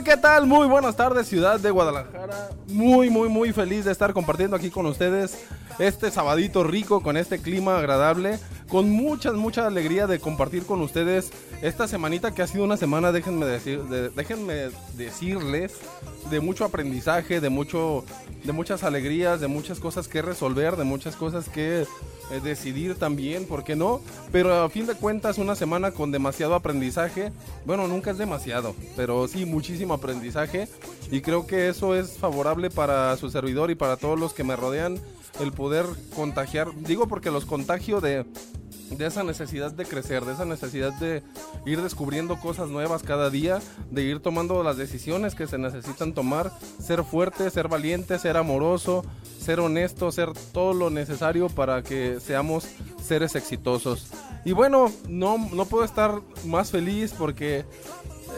[0.00, 0.46] ¿Qué tal?
[0.46, 2.48] Muy buenas tardes, ciudad de Guadalajara.
[2.68, 5.44] Muy, muy, muy feliz de estar compartiendo aquí con ustedes
[5.78, 8.38] este sabadito rico con este clima agradable.
[8.68, 13.12] Con mucha, mucha alegría de compartir con ustedes esta semanita que ha sido una semana,
[13.12, 15.74] déjenme, déjenme decirles,
[16.30, 18.04] de mucho aprendizaje, de, mucho,
[18.44, 21.86] de muchas alegrías, de muchas cosas que resolver, de muchas cosas que
[22.40, 24.00] decidir también, ¿por qué no?
[24.30, 27.32] Pero a fin de cuentas una semana con demasiado aprendizaje,
[27.64, 30.68] bueno, nunca es demasiado, pero sí muchísimo aprendizaje
[31.10, 34.56] y creo que eso es favorable para su servidor y para todos los que me
[34.56, 34.98] rodean
[35.40, 38.24] el poder contagiar, digo porque los contagio de
[38.96, 41.22] de esa necesidad de crecer, de esa necesidad de
[41.66, 46.52] ir descubriendo cosas nuevas cada día, de ir tomando las decisiones que se necesitan tomar,
[46.80, 49.04] ser fuerte, ser valiente, ser amoroso,
[49.38, 52.66] ser honesto, ser todo lo necesario para que seamos
[53.02, 54.08] seres exitosos.
[54.44, 57.64] Y bueno, no, no puedo estar más feliz porque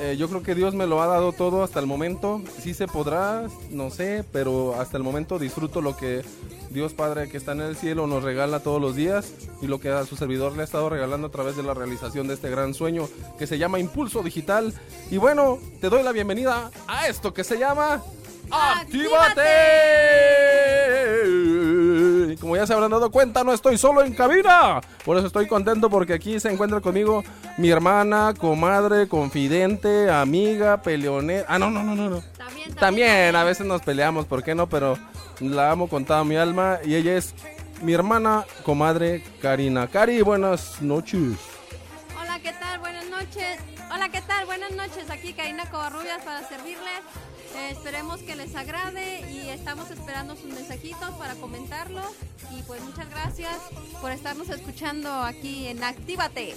[0.00, 2.42] eh, yo creo que Dios me lo ha dado todo hasta el momento.
[2.60, 6.22] Sí se podrá, no sé, pero hasta el momento disfruto lo que
[6.70, 9.90] Dios Padre que está en el cielo nos regala todos los días y lo que
[9.90, 12.74] a su servidor le ha estado regalando a través de la realización de este gran
[12.74, 14.74] sueño que se llama Impulso Digital.
[15.10, 18.02] Y bueno, te doy la bienvenida a esto que se llama
[18.50, 19.42] ¡Actívate!
[22.36, 24.80] Como ya se habrán dado cuenta, no estoy solo en cabina.
[25.04, 27.24] Por eso estoy contento porque aquí se encuentra conmigo
[27.58, 31.46] mi hermana, comadre, confidente, amiga, peleonera.
[31.48, 32.10] Ah, no, no, no, no.
[32.10, 32.22] no.
[32.36, 34.68] También, también, a veces nos peleamos, ¿por qué no?
[34.68, 34.98] Pero
[35.40, 37.34] la amo con toda mi alma y ella es
[37.82, 39.86] mi hermana, comadre Karina.
[39.88, 41.36] Cari, buenas noches.
[42.20, 42.78] Hola, ¿qué tal?
[42.80, 43.58] Buenas noches.
[43.92, 44.46] Hola, ¿qué tal?
[44.46, 45.10] Buenas noches.
[45.10, 47.00] Aquí Karina Covarrubias para servirles.
[47.56, 52.06] Eh, esperemos que les agrade y estamos esperando sus mensajitos para comentarlos.
[52.56, 53.56] Y pues muchas gracias
[54.00, 56.54] por estarnos escuchando aquí en Actívate.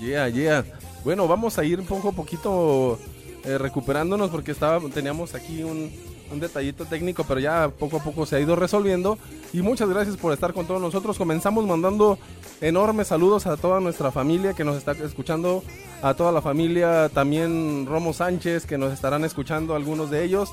[0.00, 0.64] Yeah, yeah.
[1.04, 2.98] Bueno, vamos a ir poco poquito
[3.44, 5.92] eh, recuperándonos porque estaba, teníamos aquí un,
[6.34, 9.16] un detallito técnico, pero ya poco a poco se ha ido resolviendo.
[9.52, 11.16] Y muchas gracias por estar con todos nosotros.
[11.16, 12.18] Comenzamos mandando
[12.60, 15.62] enormes saludos a toda nuestra familia que nos está escuchando,
[16.02, 20.50] a toda la familia, también Romo Sánchez, que nos estarán escuchando algunos de ellos.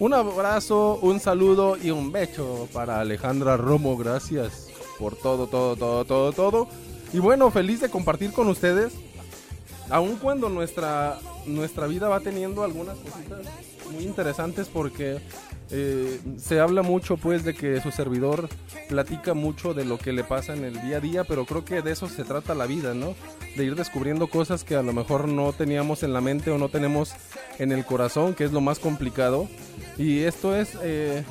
[0.00, 3.96] Un abrazo, un saludo y un becho para Alejandra Romo.
[3.96, 6.68] Gracias por todo, todo, todo, todo, todo.
[7.12, 8.92] Y bueno, feliz de compartir con ustedes.
[9.90, 13.40] Aun cuando nuestra, nuestra vida va teniendo algunas cositas
[13.90, 15.20] muy interesantes porque
[15.72, 18.48] eh, se habla mucho pues de que su servidor
[18.88, 21.80] platica mucho de lo que le pasa en el día a día, pero creo que
[21.82, 23.14] de eso se trata la vida, ¿no?
[23.56, 26.68] De ir descubriendo cosas que a lo mejor no teníamos en la mente o no
[26.68, 27.12] tenemos
[27.58, 29.48] en el corazón, que es lo más complicado.
[29.96, 31.24] Y esto es, eh,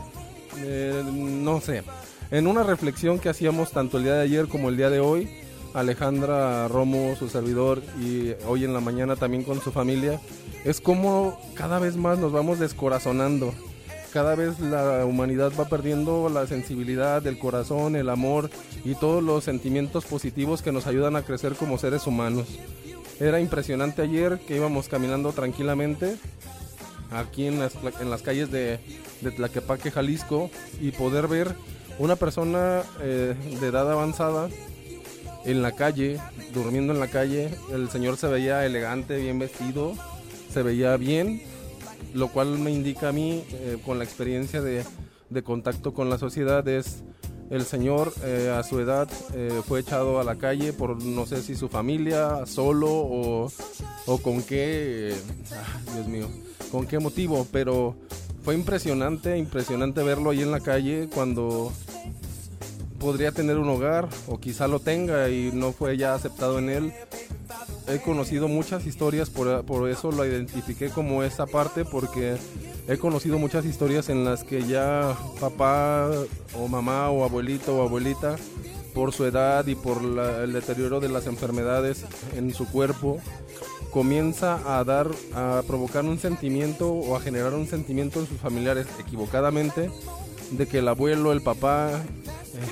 [0.60, 1.84] eh, no sé,
[2.32, 5.30] en una reflexión que hacíamos tanto el día de ayer como el día de hoy,
[5.74, 10.20] Alejandra Romo, su servidor, y hoy en la mañana también con su familia,
[10.66, 13.54] es como cada vez más nos vamos descorazonando.
[14.12, 18.50] Cada vez la humanidad va perdiendo la sensibilidad del corazón, el amor
[18.84, 22.48] y todos los sentimientos positivos que nos ayudan a crecer como seres humanos.
[23.20, 26.18] Era impresionante ayer que íbamos caminando tranquilamente
[27.12, 28.80] aquí en las, en las calles de,
[29.22, 30.50] de Tlaquepaque, Jalisco,
[30.82, 31.54] y poder ver
[32.00, 34.50] una persona eh, de edad avanzada
[35.46, 36.20] en la calle,
[36.54, 37.50] durmiendo en la calle.
[37.72, 39.94] El señor se veía elegante, bien vestido,
[40.52, 41.42] se veía bien,
[42.14, 44.84] lo cual me indica a mí, eh, con la experiencia de,
[45.44, 47.04] contacto con la sociedad, es
[47.50, 51.42] el señor eh, a su edad eh, fue echado a la calle por no sé
[51.42, 53.52] si su familia, solo o,
[54.06, 55.16] o con qué,
[55.96, 56.28] Dios mío,
[56.72, 57.96] con qué motivo, pero
[58.44, 61.72] fue impresionante, impresionante verlo ahí en la calle cuando
[63.00, 66.94] podría tener un hogar o quizá lo tenga y no fue ya aceptado en él.
[67.88, 72.38] He conocido muchas historias, por, por, eso lo identifiqué como esa parte, porque
[72.88, 76.12] he conocido muchas historias en las que ya papá
[76.56, 78.36] o mamá o abuelito o abuelita,
[78.94, 82.06] por su edad y por el deterioro de las enfermedades
[82.36, 83.20] en su cuerpo,
[83.92, 88.88] comienza a dar, a provocar un sentimiento o a generar un sentimiento en sus familiares
[89.00, 89.90] equivocadamente
[90.52, 91.92] de que el abuelo, el papá,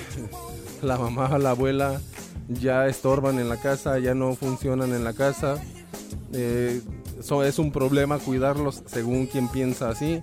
[0.82, 2.00] la mamá, la abuela,
[2.48, 5.62] ya estorban en la casa, ya no funcionan en la casa.
[6.32, 6.80] Eh,
[7.44, 10.22] es un problema cuidarlos según quien piensa así.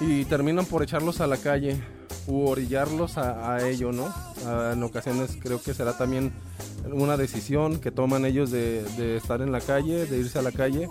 [0.00, 1.80] Y terminan por echarlos a la calle
[2.26, 4.12] u orillarlos a, ello, ¿no?
[4.72, 6.32] en ocasiones creo que será también
[6.90, 10.88] una decisión que toman ellos de, estar en la calle, de irse a la calle,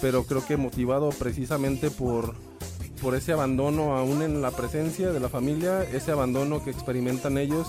[0.00, 2.34] pero creo que motivado precisamente por,
[3.04, 7.68] por ese abandono aún en la presencia de la familia, ese abandono que experimentan ellos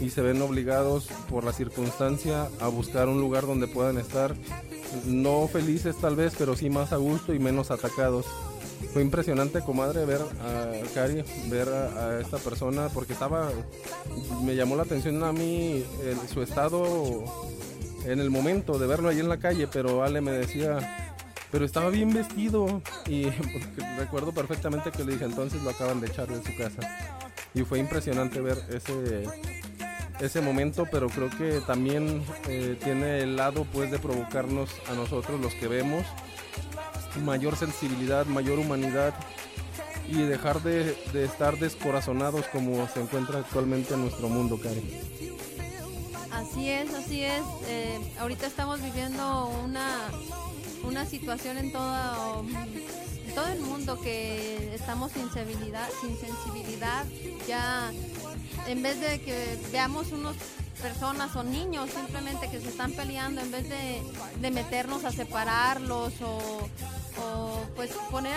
[0.00, 4.36] y se ven obligados por la circunstancia a buscar un lugar donde puedan estar
[5.04, 8.24] no felices tal vez, pero sí más a gusto y menos atacados.
[8.92, 13.50] Fue impresionante, comadre, ver a Cari, ver a, esta persona, porque estaba,
[14.44, 15.84] me llamó la atención a mí
[16.32, 17.24] su estado
[18.06, 21.07] en el momento de verlo ahí en la calle, pero Ale me decía,
[21.50, 23.24] pero estaba bien vestido y
[23.98, 26.80] recuerdo perfectamente que le dije, entonces lo acaban de echar de su casa.
[27.54, 29.24] Y fue impresionante ver ese,
[30.20, 35.40] ese momento, pero creo que también eh, tiene el lado pues de provocarnos a nosotros
[35.40, 36.04] los que vemos
[37.24, 39.14] mayor sensibilidad, mayor humanidad
[40.08, 44.88] y dejar de, estar descorazonados como se encuentra actualmente en nuestro mundo, Karen.
[46.32, 47.42] Así es, así es.
[47.66, 50.08] Eh, ahorita estamos viviendo una,
[50.84, 52.44] una situación en todo,
[53.34, 57.04] todo el mundo que estamos sin sensibilidad, sin sensibilidad.
[57.46, 57.90] Ya
[58.66, 60.36] en vez de que veamos unos
[60.80, 64.02] personas o niños simplemente que se están peleando, en vez de,
[64.40, 66.68] de meternos a separarlos o,
[67.20, 68.34] o pues poner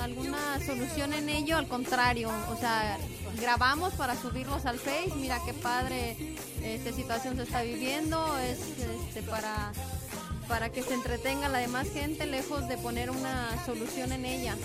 [0.00, 2.96] alguna solución en ello, al contrario, o sea,
[3.40, 6.16] grabamos para subirlos al Face, mira qué padre
[6.62, 8.58] esta situación se está viviendo, es
[9.08, 9.72] este, para,
[10.48, 14.56] para que se entretenga la demás gente lejos de poner una solución en ella.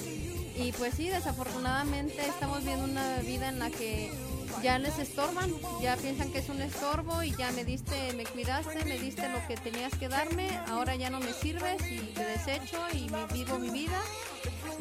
[0.55, 4.11] Y pues sí, desafortunadamente estamos viendo una vida en la que
[4.61, 5.49] ya les estorban,
[5.81, 9.45] ya piensan que es un estorbo y ya me diste, me cuidaste, me diste lo
[9.47, 13.57] que tenías que darme, ahora ya no me sirves y te desecho y me vivo
[13.57, 14.01] mi vida.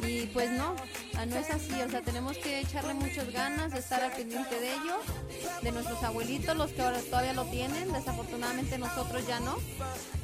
[0.07, 0.75] Y pues no,
[1.15, 4.59] ah, no es así, o sea, tenemos que echarle muchas ganas de estar al pendiente
[4.59, 9.57] de ellos, de nuestros abuelitos, los que ahora todavía lo tienen, desafortunadamente nosotros ya no,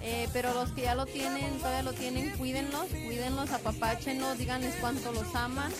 [0.01, 5.11] eh, pero los que ya lo tienen, todavía lo tienen, cuídenlos, cuídenlos, apapáchenlos, díganles cuánto
[5.11, 5.71] los aman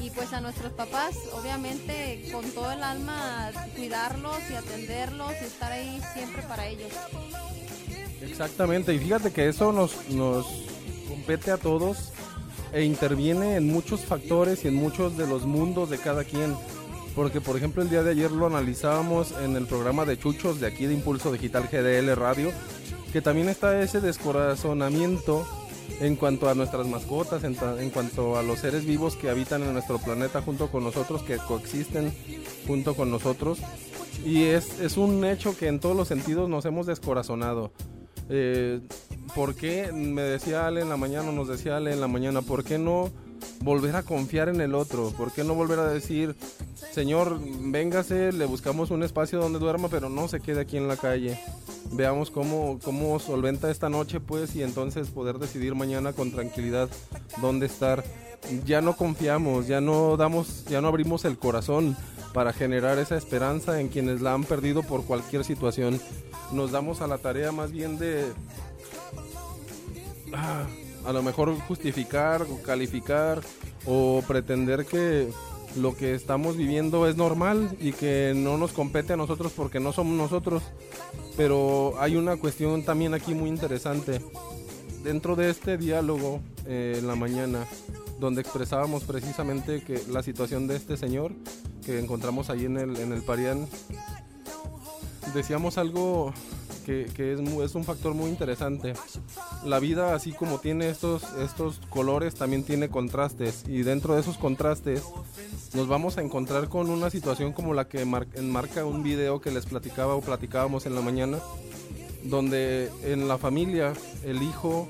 [0.00, 5.72] y pues a nuestros papás, obviamente con todo el alma, cuidarlos y atenderlos y estar
[5.72, 6.92] ahí siempre para ellos.
[8.20, 10.46] Exactamente, y fíjate que eso nos, nos
[11.08, 12.12] compete a todos
[12.76, 16.54] e interviene en muchos factores y en muchos de los mundos de cada quien.
[17.14, 20.66] Porque, por ejemplo, el día de ayer lo analizábamos en el programa de Chuchos de
[20.66, 22.52] aquí de Impulso Digital GDL Radio,
[23.14, 25.46] que también está ese descorazonamiento
[26.00, 27.54] en cuanto a nuestras mascotas, en,
[27.88, 32.12] cuanto a los seres vivos que habitan en nuestro planeta junto con nosotros, que coexisten
[32.66, 33.58] junto con nosotros.
[34.22, 37.72] Y es, un hecho que en todos los sentidos nos hemos descorazonado.
[38.28, 38.80] Eh,
[39.34, 42.64] ¿Por qué, me decía Ale en la mañana, nos decía Ale en la mañana, ¿por
[42.64, 43.10] qué no
[43.60, 45.10] volver a confiar en el otro?
[45.10, 46.34] ¿Por qué no volver a decir,
[46.92, 50.96] Señor, véngase, le buscamos un espacio donde duerma, pero no se quede aquí en la
[50.96, 51.38] calle?
[51.92, 56.88] Veamos cómo, cómo solventa esta noche, pues, y entonces poder decidir mañana con tranquilidad
[57.40, 58.04] dónde estar.
[58.64, 61.96] Ya no confiamos, ya no damos, ya no abrimos el corazón
[62.32, 66.00] para generar esa esperanza en quienes la han perdido por cualquier situación.
[66.52, 68.24] Nos damos a la tarea más bien de
[70.34, 70.64] ah,
[71.04, 73.40] a lo mejor justificar calificar
[73.86, 75.28] o pretender que
[75.76, 79.92] lo que estamos viviendo es normal y que no nos compete a nosotros porque no
[79.92, 80.62] somos nosotros.
[81.36, 84.20] Pero hay una cuestión también aquí muy interesante.
[85.04, 87.66] Dentro de este diálogo eh, en la mañana,
[88.18, 91.32] donde expresábamos precisamente que la situación de este señor
[91.84, 93.68] que encontramos ahí en el, en el Parián,
[95.34, 96.32] decíamos algo
[96.86, 98.94] que, es, es, un factor muy interesante.
[99.64, 103.64] La vida, así como tiene estos, estos colores, también tiene contrastes.
[103.66, 105.02] Y dentro de esos contrastes
[105.74, 109.66] nos vamos a encontrar con una situación como la que enmarca un video que les
[109.66, 111.38] platicaba o platicábamos en la mañana,
[112.22, 113.92] donde en la familia
[114.24, 114.88] el hijo,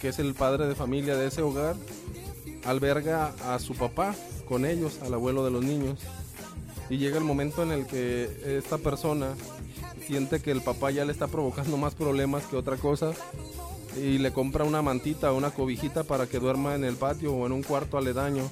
[0.00, 1.74] que es el padre de familia de ese hogar,
[2.64, 4.14] alberga a su papá
[4.48, 5.98] con ellos, al abuelo de los niños.
[6.90, 9.34] Y llega el momento en el que esta persona
[10.06, 13.12] siente que el papá ya le está provocando más problemas que otra cosa
[13.96, 17.46] y le compra una mantita o una cobijita para que duerma en el patio o
[17.46, 18.48] en un cuarto aledaño.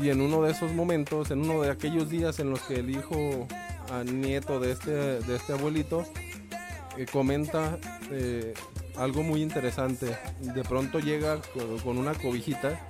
[0.00, 2.90] Y en uno de esos momentos, en uno de aquellos días en los que el
[2.90, 3.46] hijo
[4.12, 6.04] nieto de este, de este abuelito
[6.96, 7.78] eh, comenta
[8.10, 8.54] eh,
[8.96, 10.16] algo muy interesante.
[10.40, 11.40] De pronto llega
[11.84, 12.86] con una cobijita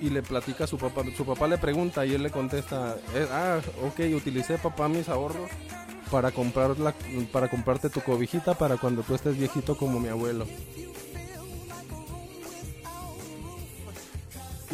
[0.00, 1.02] y le platica a su papá.
[1.16, 5.50] Su papá le pregunta y él le contesta, eh, ah, ok, utilicé papá mis ahorros
[6.10, 6.94] para comprar la,
[7.32, 10.46] para comprarte tu cobijita para cuando tú estés viejito como mi abuelo.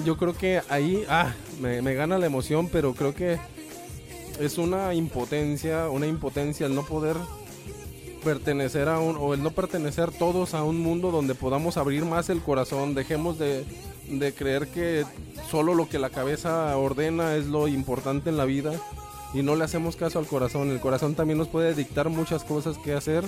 [0.04, 3.38] Yo creo que ahí, ah, me, me gana la emoción, pero creo que
[4.38, 7.16] es una impotencia, una impotencia el no poder
[8.26, 12.28] pertenecer a un, o el no pertenecer todos a un mundo donde podamos abrir más
[12.28, 13.64] el corazón, dejemos de,
[14.08, 15.04] de creer que
[15.48, 18.72] solo lo que la cabeza ordena es lo importante en la vida
[19.32, 20.72] y no le hacemos caso al corazón.
[20.72, 23.22] El corazón también nos puede dictar muchas cosas que hacer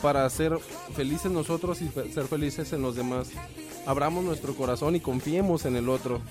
[0.00, 0.58] para ser
[0.96, 3.28] felices nosotros y ser felices en los demás.
[3.84, 6.22] Abramos nuestro corazón y confiemos en el otro.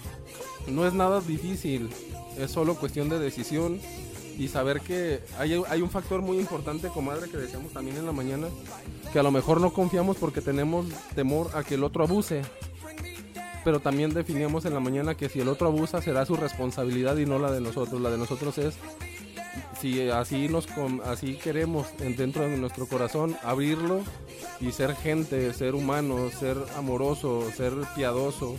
[0.68, 1.92] No es nada difícil,
[2.40, 3.80] es solo cuestión de decisión
[4.38, 8.12] y saber que hay, hay un factor muy importante, comadre, que decíamos también en la
[8.12, 8.48] mañana,
[9.12, 12.42] que a lo mejor no confiamos porque tenemos temor a que el otro abuse.
[13.64, 17.26] Pero también definimos en la mañana que si el otro abusa será su responsabilidad y
[17.26, 18.02] no la de nosotros.
[18.02, 18.76] La de nosotros es
[19.80, 20.68] si así nos
[21.06, 24.02] así queremos dentro de nuestro corazón abrirlo
[24.60, 28.58] y ser gente, ser humano, ser amoroso, ser piadoso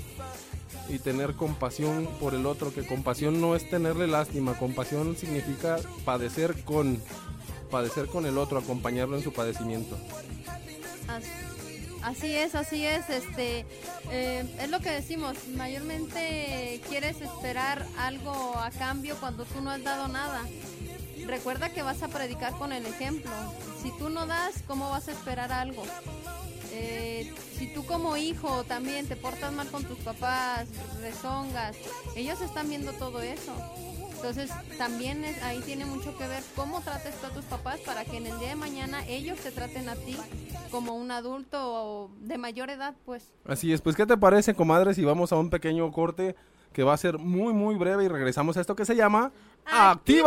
[0.88, 6.62] y tener compasión por el otro, que compasión no es tenerle lástima, compasión significa padecer
[6.64, 7.00] con
[7.70, 9.98] padecer con el otro, acompañarlo en su padecimiento.
[12.02, 13.64] Así es, así es, este,
[14.10, 19.82] eh, es lo que decimos, mayormente quieres esperar algo a cambio cuando tú no has
[19.82, 20.42] dado nada.
[21.26, 23.32] Recuerda que vas a predicar con el ejemplo.
[23.82, 25.82] Si tú no das, ¿cómo vas a esperar algo?
[26.76, 30.66] Eh, si tú como hijo también te portas mal con tus papás,
[31.00, 31.76] rezongas,
[32.16, 33.52] ellos están viendo todo eso.
[34.16, 38.16] Entonces también ahí tiene mucho que ver cómo trates tú a tus papás para que
[38.16, 40.16] en el día de mañana ellos te traten a ti
[40.70, 43.32] como un adulto de mayor edad, pues.
[43.46, 46.34] Así es, pues ¿qué te parece, comadre, si vamos a un pequeño corte
[46.72, 49.30] que va a ser muy, muy breve y regresamos a esto que se llama
[49.64, 50.24] ¡Actívate!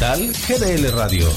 [0.00, 1.28] GDL Radio.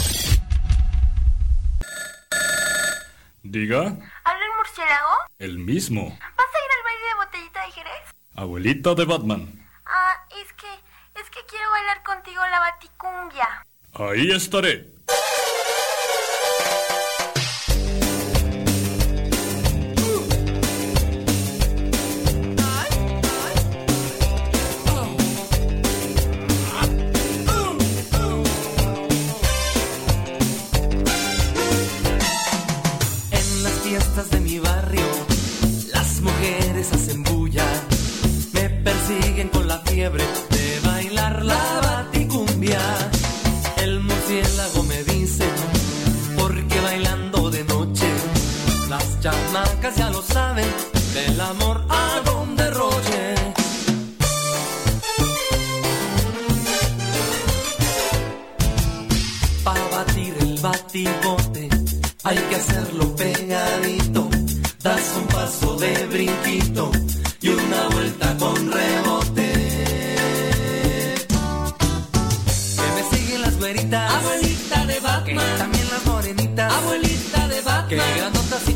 [3.44, 3.80] Diga.
[3.82, 5.10] ¿Habla el murciélago?
[5.38, 6.18] El mismo.
[6.38, 8.16] ¿Vas a ir al baile de botellita de Jerez?
[8.36, 9.68] Abuelita de Batman.
[9.86, 10.68] Ah, es que.
[11.20, 13.66] es que quiero bailar contigo la baticumbia.
[13.96, 14.93] Ahí estaré.
[39.96, 42.80] de bailar la baticumbia.
[43.78, 45.46] El murciélago me dice,
[46.36, 48.08] porque bailando de noche,
[48.90, 50.66] las chamacas ya lo saben,
[51.14, 53.36] del amor hago un derroche.
[59.64, 61.70] Para batir el batibote,
[62.24, 64.28] hay que hacerlo pegadito,
[64.82, 66.92] das un paso de brinquito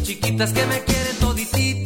[0.08, 1.77] chiquitas que me quieren toditita.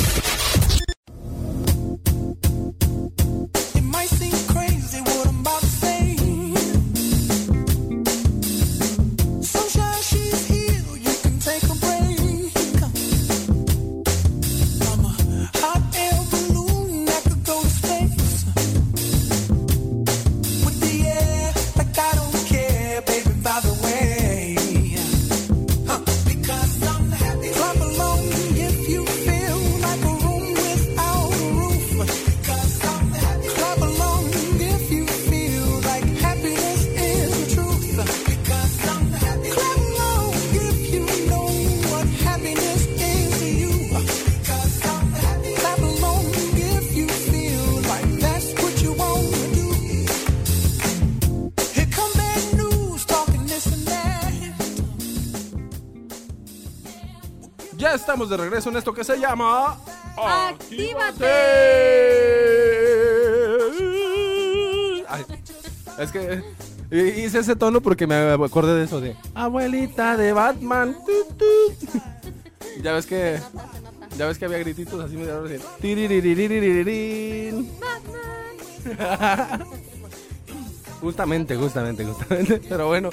[58.15, 59.77] estamos de regreso en esto que se llama.
[60.15, 61.25] ¡Actívate!
[65.97, 66.41] Es que
[66.91, 70.95] hice ese tono porque me acordé de eso de Abuelita de Batman.
[72.81, 73.41] Ya ves que.
[74.17, 75.61] Ya ves que había grititos así medio recién.
[81.01, 82.61] Justamente, justamente, justamente.
[82.69, 83.09] Pero bueno.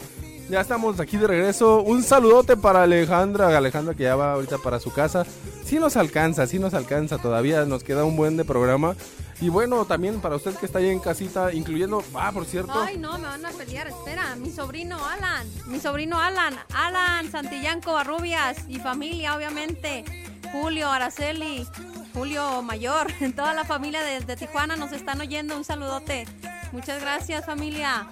[0.52, 1.80] Ya estamos aquí de regreso.
[1.80, 3.56] Un saludote para Alejandra.
[3.56, 5.24] Alejandra que ya va ahorita para su casa.
[5.64, 7.16] Sí nos alcanza, sí nos alcanza.
[7.16, 8.94] Todavía nos queda un buen de programa.
[9.40, 12.04] Y bueno, también para usted que está ahí en casita, incluyendo.
[12.14, 12.74] Ah, por cierto.
[12.74, 13.88] Ay, no, me van a pelear.
[13.88, 15.48] Espera, mi sobrino Alan.
[15.68, 16.54] Mi sobrino Alan.
[16.74, 18.58] Alan Santillán Covarrubias.
[18.68, 20.04] Y familia, obviamente.
[20.52, 21.66] Julio, Araceli,
[22.12, 25.56] Julio Mayor, toda la familia desde Tijuana nos están oyendo.
[25.56, 26.26] Un saludote.
[26.72, 28.06] Muchas gracias, familia.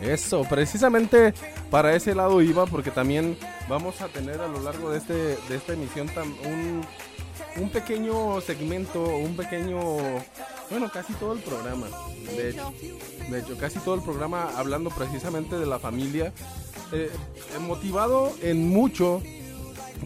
[0.00, 1.34] Eso, precisamente
[1.70, 3.36] para ese lado iba, porque también
[3.68, 6.08] vamos a tener a lo largo de, este, de esta emisión
[6.44, 6.82] un,
[7.56, 9.78] un pequeño segmento, un pequeño,
[10.70, 11.88] bueno, casi todo el programa.
[12.36, 12.72] De hecho,
[13.30, 16.32] de hecho, casi todo el programa hablando precisamente de la familia,
[16.92, 17.10] eh,
[17.60, 19.22] motivado en mucho.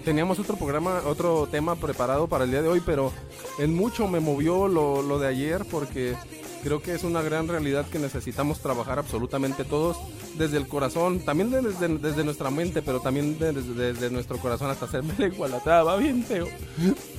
[0.05, 3.13] Teníamos otro programa, otro tema preparado para el día de hoy, pero
[3.59, 6.15] en mucho me movió lo, lo de ayer porque
[6.63, 9.97] creo que es una gran realidad que necesitamos trabajar absolutamente todos
[10.37, 14.39] desde el corazón, también de- desde, desde nuestra mente, pero también de- desde, desde nuestro
[14.39, 16.49] corazón hasta hacerme la igualatada, va bien feo.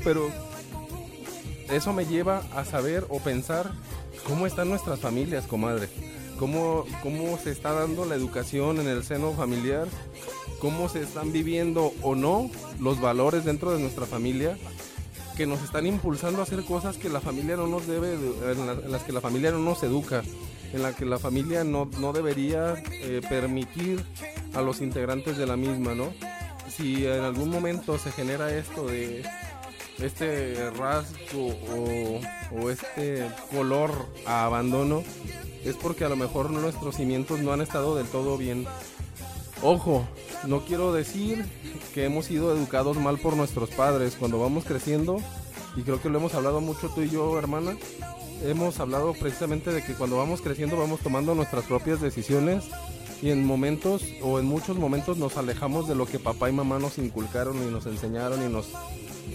[0.03, 0.29] Pero
[1.71, 3.71] eso me lleva a saber o pensar
[4.27, 5.89] cómo están nuestras familias, comadre.
[6.37, 9.87] Cómo, cómo se está dando la educación en el seno familiar,
[10.65, 12.49] cómo se están viviendo o no
[12.79, 14.57] los valores dentro de nuestra familia
[15.37, 18.65] que nos están impulsando a hacer cosas que la familia no nos debe, de- en,
[18.65, 20.23] la- en las que la familia no nos educa,
[20.73, 24.03] en la que la familia no, no debería eh, permitir
[24.55, 26.11] a los integrantes de la misma, ¿no?
[26.75, 29.23] Si en algún momento se genera esto de
[29.99, 31.53] este rasgo
[32.59, 33.91] o este color
[34.25, 35.03] a abandono,
[35.63, 38.65] es porque a lo mejor nuestros cimientos no han estado del todo bien.
[39.61, 40.05] Ojo,
[40.47, 41.45] no quiero decir
[41.93, 45.17] que hemos sido educados mal por nuestros padres cuando vamos creciendo,
[45.75, 47.75] y creo que lo hemos hablado mucho tú y yo, hermana,
[48.43, 52.65] hemos hablado precisamente de que cuando vamos creciendo vamos tomando nuestras propias decisiones
[53.21, 56.79] y en momentos o en muchos momentos nos alejamos de lo que papá y mamá
[56.79, 58.67] nos inculcaron y nos enseñaron y nos,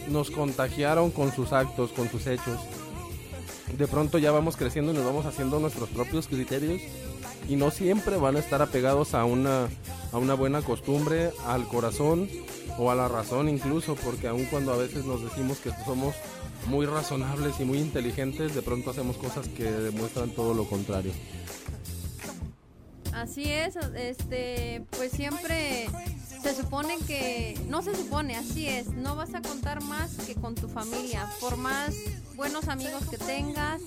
[0.08, 2.58] nos contagiaron con sus actos, con sus hechos.
[3.76, 6.80] De pronto ya vamos creciendo y nos vamos haciendo nuestros propios criterios
[7.48, 9.68] y no siempre van a estar apegados a una,
[10.12, 12.28] a una buena costumbre, al corazón
[12.78, 16.14] o a la razón incluso, porque aun cuando a veces nos decimos que somos
[16.66, 21.12] muy razonables y muy inteligentes, de pronto hacemos cosas que demuestran todo lo contrario.
[23.12, 25.88] Así es, este, pues siempre
[26.42, 30.54] se supone que, no se supone, así es, no vas a contar más que con
[30.54, 31.94] tu familia, por más
[32.34, 33.82] buenos amigos que tengas,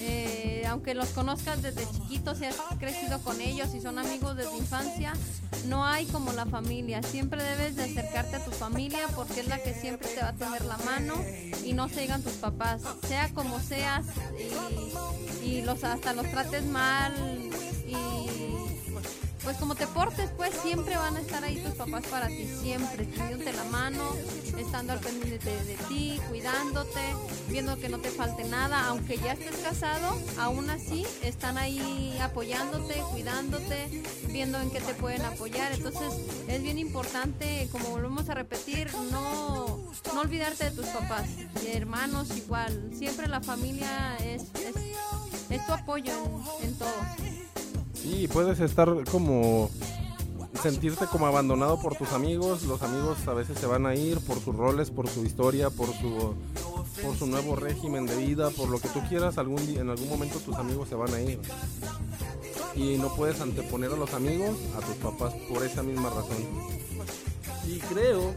[0.00, 4.56] eh, aunque los conozcas desde chiquitos y has crecido con ellos y son amigos desde
[4.56, 5.12] infancia,
[5.66, 9.58] no hay como la familia, siempre debes de acercarte a tu familia porque es la
[9.58, 11.14] que siempre te va a tener la mano
[11.64, 14.06] y no se digan tus papás, sea como seas
[15.42, 17.12] y, y los hasta los trates mal
[17.86, 18.67] y
[19.42, 23.04] pues como te portes, pues siempre van a estar ahí tus papás para ti, siempre,
[23.06, 24.04] tendiéndote la mano,
[24.58, 27.00] estando al pendiente de, ti, cuidándote,
[27.48, 32.94] viendo que no te falte nada, aunque ya estés casado, aún así están ahí apoyándote,
[33.12, 36.12] cuidándote, viendo en qué te pueden apoyar, entonces
[36.48, 39.78] es bien importante, como volvemos a repetir, no,
[40.14, 44.42] no olvidarte de tus papás, de hermanos igual, siempre la familia es,
[45.50, 46.12] es, tu apoyo
[46.62, 47.47] en todo.
[48.08, 49.68] Sí, puedes estar como
[50.62, 54.40] sentirte como abandonado por tus amigos, los amigos a veces se van a ir por
[54.40, 56.34] sus roles, por su historia, por su
[57.02, 60.56] por su nuevo régimen de vida, por lo que tú quieras, en algún momento tus
[60.56, 61.38] amigos se van a ir.
[62.74, 66.46] Y no puedes anteponer a los amigos a tus papás por esa misma razón.
[67.68, 68.34] Y creo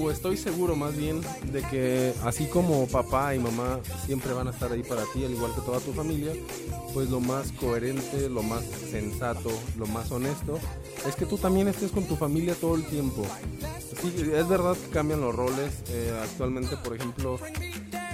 [0.00, 1.20] o estoy seguro más bien
[1.52, 5.32] de que así como papá y mamá siempre van a estar ahí para ti, al
[5.32, 6.32] igual que toda tu familia,
[6.94, 10.58] pues lo más coherente, lo más sensato, lo más honesto,
[11.06, 13.26] es que tú también estés con tu familia todo el tiempo.
[14.00, 15.82] Sí, es verdad que cambian los roles.
[15.90, 17.38] eh, actualmente, por ejemplo,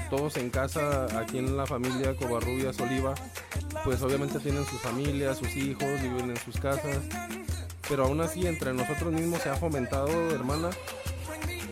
[0.08, 3.14] todos en casa, aquí en la familia Covarrubias Oliva,
[3.84, 6.98] pues obviamente tienen sus familias, sus hijos, viven en sus casas.
[7.88, 10.70] Pero aún así, entre nosotros mismos se ha fomentado, hermana,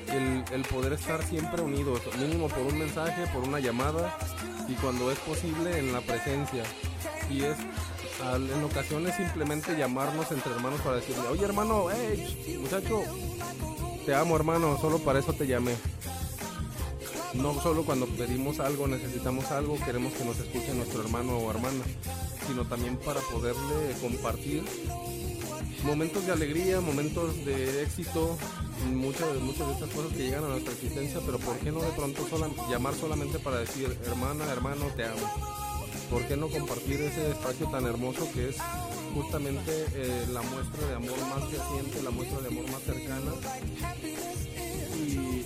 [0.09, 4.16] el, el poder estar siempre unidos, mínimo por un mensaje, por una llamada
[4.68, 6.64] y cuando es posible en la presencia.
[7.31, 7.57] Y es
[8.22, 13.03] en ocasiones simplemente llamarnos entre hermanos para decirle, oye hermano, hey, muchacho,
[14.07, 15.75] te amo hermano, solo para eso te llamé.
[17.35, 21.83] No solo cuando pedimos algo, necesitamos algo, queremos que nos escuche nuestro hermano o hermana,
[22.46, 24.62] sino también para poderle compartir
[25.85, 28.37] momentos de alegría, momentos de éxito,
[28.92, 31.90] muchas, muchas de estas cosas que llegan a nuestra existencia, pero ¿por qué no de
[31.90, 32.27] pronto
[32.71, 35.31] llamar solamente para decir, hermana, hermano, te amo?
[36.11, 38.57] ¿Por qué no compartir ese espacio tan hermoso que es
[39.14, 43.33] justamente eh, la muestra de amor más reciente, la muestra de amor más cercana?
[44.95, 45.45] Y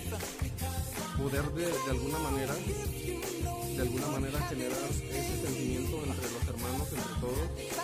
[1.16, 7.75] poder de, alguna manera, de alguna manera generar ese sentimiento entre los hermanos, entre todos,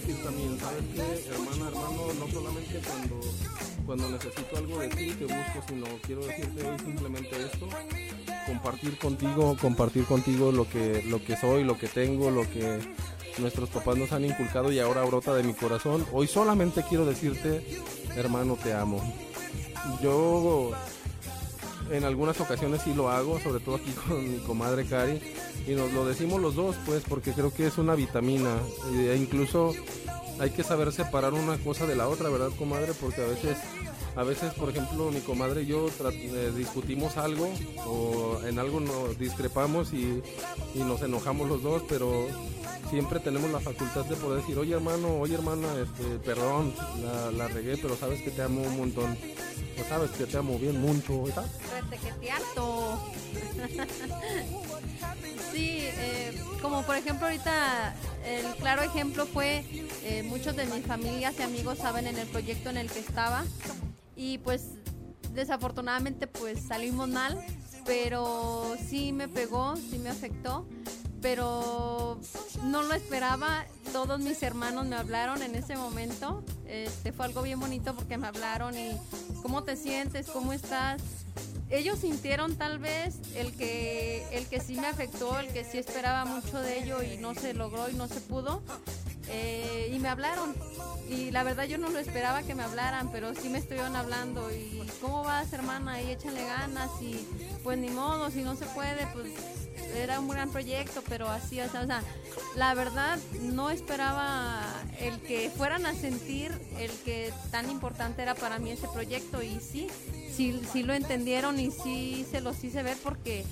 [0.00, 2.12] decir también, ¿sabes qué, hermana, hermano?
[2.18, 3.20] No solamente cuando,
[3.86, 7.68] cuando necesito algo de ti te busco, sino quiero decirte hoy simplemente esto,
[8.46, 12.78] compartir contigo, compartir contigo lo que, lo que soy, lo que tengo, lo que
[13.38, 16.06] nuestros papás nos han inculcado y ahora brota de mi corazón.
[16.12, 17.64] Hoy solamente quiero decirte,
[18.16, 19.00] hermano, te amo.
[20.02, 20.72] Yo
[21.90, 25.20] en algunas ocasiones sí lo hago, sobre todo aquí con mi comadre Cari,
[25.66, 28.56] y nos lo decimos los dos, pues, porque creo que es una vitamina,
[28.94, 29.74] e incluso
[30.40, 32.92] hay que saber separar una cosa de la otra, ¿verdad, comadre?
[33.00, 33.58] Porque a veces,
[34.14, 37.48] a veces, por ejemplo, mi comadre y yo eh, discutimos algo
[37.86, 40.22] o en algo nos discrepamos y
[40.74, 42.28] nos enojamos los dos, pero
[42.90, 46.74] siempre tenemos la facultad de poder decir, oye hermano, oye hermana, este, perdón,
[47.36, 49.16] la, regué, pero sabes que te amo un montón.
[49.80, 51.46] O sabes que te amo bien mucho, ¿verdad?
[51.72, 52.98] Retequeteato.
[55.52, 57.94] sí, eh, como por ejemplo ahorita
[58.26, 59.64] el claro ejemplo fue
[60.02, 63.44] eh, muchos de mis familias y amigos saben en el proyecto en el que estaba
[64.16, 64.64] y pues
[65.32, 67.38] desafortunadamente pues salimos mal,
[67.86, 70.66] pero sí me pegó, sí me afectó,
[71.20, 72.18] pero
[72.64, 73.64] no lo esperaba.
[73.92, 76.42] Todos mis hermanos me hablaron en ese momento.
[76.66, 78.90] Este fue algo bien bonito porque me hablaron y
[79.42, 81.00] cómo te sientes, cómo estás.
[81.70, 86.24] Ellos sintieron tal vez el que el que sí me afectó, el que sí esperaba
[86.24, 88.62] mucho de ello y no se logró y no se pudo.
[89.30, 90.54] Eh, y me hablaron.
[91.08, 94.50] Y la verdad yo no lo esperaba que me hablaran, pero sí me estuvieron hablando.
[94.52, 97.26] Y cómo vas hermana y échale ganas y
[97.62, 99.32] pues ni modo, si no se puede, pues
[99.96, 102.02] era un gran proyecto, pero así, o sea, o sea,
[102.56, 104.62] la verdad no esperaba
[105.00, 109.42] el que fueran a sentir el que tan importante era para mí ese proyecto.
[109.42, 109.88] Y sí,
[110.34, 113.44] sí, sí lo entendieron y sí se los hice ver porque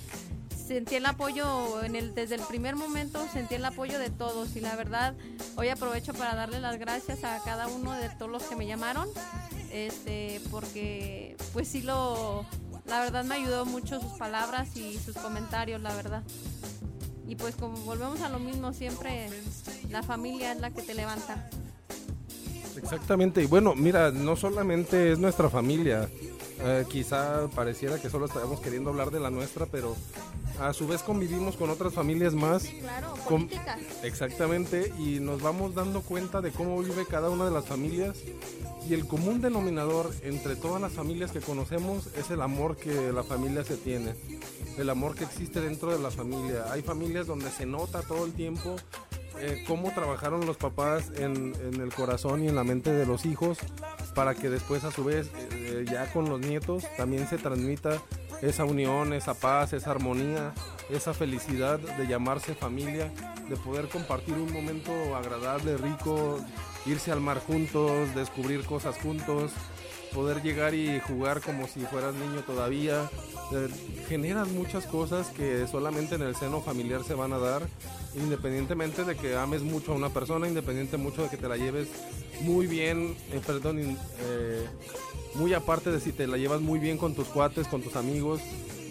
[0.67, 4.59] sentí el apoyo en el desde el primer momento sentí el apoyo de todos y
[4.59, 5.15] la verdad
[5.55, 9.07] hoy aprovecho para darle las gracias a cada uno de todos los que me llamaron
[9.71, 12.45] este porque pues sí lo
[12.87, 16.23] la verdad me ayudó mucho sus palabras y sus comentarios la verdad.
[17.27, 19.29] Y pues como volvemos a lo mismo siempre
[19.89, 21.49] la familia es la que te levanta.
[22.77, 26.07] Exactamente, y bueno, mira, no solamente es nuestra familia,
[26.59, 29.95] eh, quizá pareciera que solo estamos queriendo hablar de la nuestra, pero
[30.59, 32.63] a su vez convivimos con otras familias más.
[32.63, 37.51] claro Com- política Exactamente, y nos vamos dando cuenta de cómo vive cada una de
[37.51, 38.17] las familias.
[38.89, 43.21] Y el común denominador entre todas las familias que conocemos es el amor que la
[43.21, 44.15] familia se tiene,
[44.77, 46.71] el amor que existe dentro de la familia.
[46.71, 48.77] Hay familias donde se nota todo el tiempo
[49.39, 53.57] eh, cómo trabajaron los papás en, el corazón y en la mente de los hijos
[54.15, 58.01] para que después a su vez eh, ya con los nietos también se transmita
[58.41, 60.53] esa unión, esa paz, esa armonía,
[60.89, 63.11] esa felicidad de llamarse familia,
[63.49, 66.39] de poder compartir un momento agradable, rico,
[66.85, 69.51] irse al mar juntos, descubrir cosas juntos,
[70.13, 73.09] poder llegar y jugar como si fueras niño todavía.
[73.53, 73.69] Eh,
[74.07, 77.63] generan muchas cosas que solamente en el seno familiar se van a dar,
[78.15, 81.87] independientemente de que ames mucho a una persona, independiente mucho de que te la lleves
[82.41, 84.65] muy bien, eh, perdón, eh,
[85.35, 88.41] muy aparte de si te la llevas muy bien con tus cuates, con tus amigos,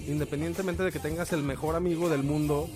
[0.07, 2.69] independientemente de que tengas el mejor amigo del mundo,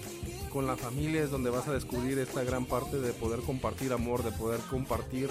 [0.50, 4.22] con la familia es donde vas a descubrir esta gran parte de poder compartir amor,
[4.22, 5.30] de poder compartir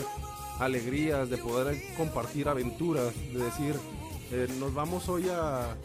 [0.60, 3.76] alegrías, de poder compartir aventuras, de decir,
[4.32, 5.76] eh, nos vamos hoy a,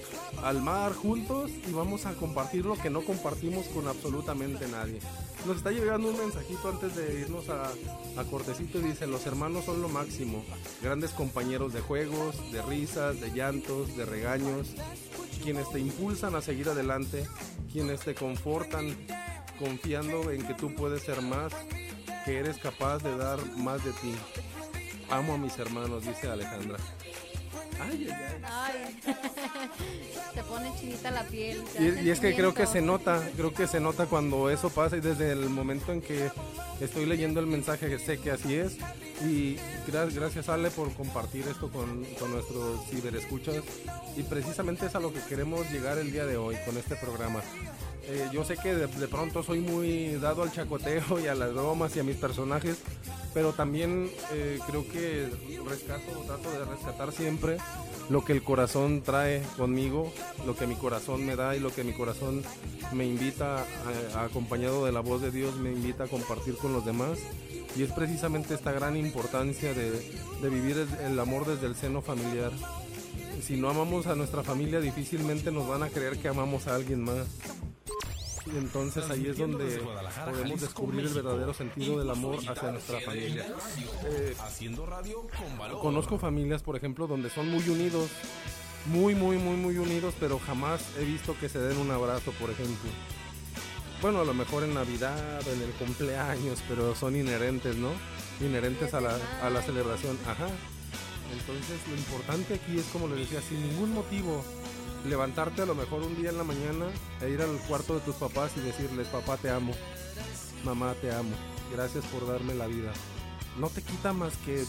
[0.43, 5.01] al mar juntos y vamos a compartir lo que no compartimos con absolutamente nadie.
[5.47, 7.71] Nos está llegando un mensajito antes de irnos a,
[8.17, 10.45] a cortecito y dice, los hermanos son lo máximo,
[10.83, 14.69] grandes compañeros de juegos, de risas, de llantos, de regaños,
[15.43, 17.27] quienes te impulsan a seguir adelante,
[17.73, 18.97] quienes te confortan
[19.59, 21.53] confiando en que tú puedes ser más,
[22.25, 24.15] que eres capaz de dar más de ti.
[25.11, 26.79] Amo a mis hermanos, dice Alejandra.
[27.81, 29.15] Ay, ay, ay.
[30.35, 31.63] Se pone chinita la piel.
[31.79, 35.01] Y, es que creo que se nota, creo que se nota cuando eso pasa y
[35.01, 36.31] desde el momento en que
[36.81, 38.77] estoy leyendo el mensaje que sé que así es.
[39.25, 39.57] Y
[39.91, 43.63] gra- gracias Ale por compartir esto con, con nuestros ciberescuchas.
[44.17, 47.41] Y precisamente es a lo que queremos llegar el día de hoy con este programa.
[48.07, 51.97] Eh, yo sé que de, pronto soy muy dado al chacoteo y a las bromas
[51.97, 52.79] y a mis personajes,
[53.33, 55.29] pero también eh, creo que
[55.69, 57.57] rescato, trato de rescatar siempre
[58.11, 60.13] lo que el corazón trae conmigo,
[60.47, 62.43] lo que mi corazón me da y lo que mi corazón
[62.93, 63.65] me invita,
[64.15, 67.19] a- acompañado de la voz de Dios, me invita a compartir con los demás.
[67.77, 69.91] Y es precisamente esta gran importancia de,
[70.49, 72.53] vivir el amor desde el seno familiar.
[73.45, 77.05] Si no amamos a nuestra familia, difícilmente nos van a creer que amamos a alguien
[77.05, 77.27] más.
[78.47, 79.83] Y entonces ahí es donde
[80.25, 83.47] podemos descubrir el verdadero sentido del amor hacia nuestra familia.
[84.07, 84.35] Eh.
[85.81, 88.09] Conozco familias, por ejemplo, donde son muy unidos,
[88.87, 92.51] muy, muy, muy, muy unidos, pero jamás he visto que se den un abrazo, por
[92.51, 92.91] ejemplo.
[94.01, 97.91] Bueno, a lo mejor en Navidad, en el cumpleaños, pero son inherentes, ¿no?
[98.41, 100.19] Inherentes a la, a la celebración.
[100.27, 100.49] Ajá.
[101.35, 104.43] Entonces, lo importante aquí es, como les decía, sin ningún motivo,
[105.09, 106.87] levantarte a lo mejor un día en la mañana
[107.21, 109.73] e ir al cuarto de tus papás y decirles, papá, te amo,
[110.65, 111.35] mamá, te amo,
[111.73, 112.93] gracias por darme la vida.
[113.59, 114.65] No te quita más que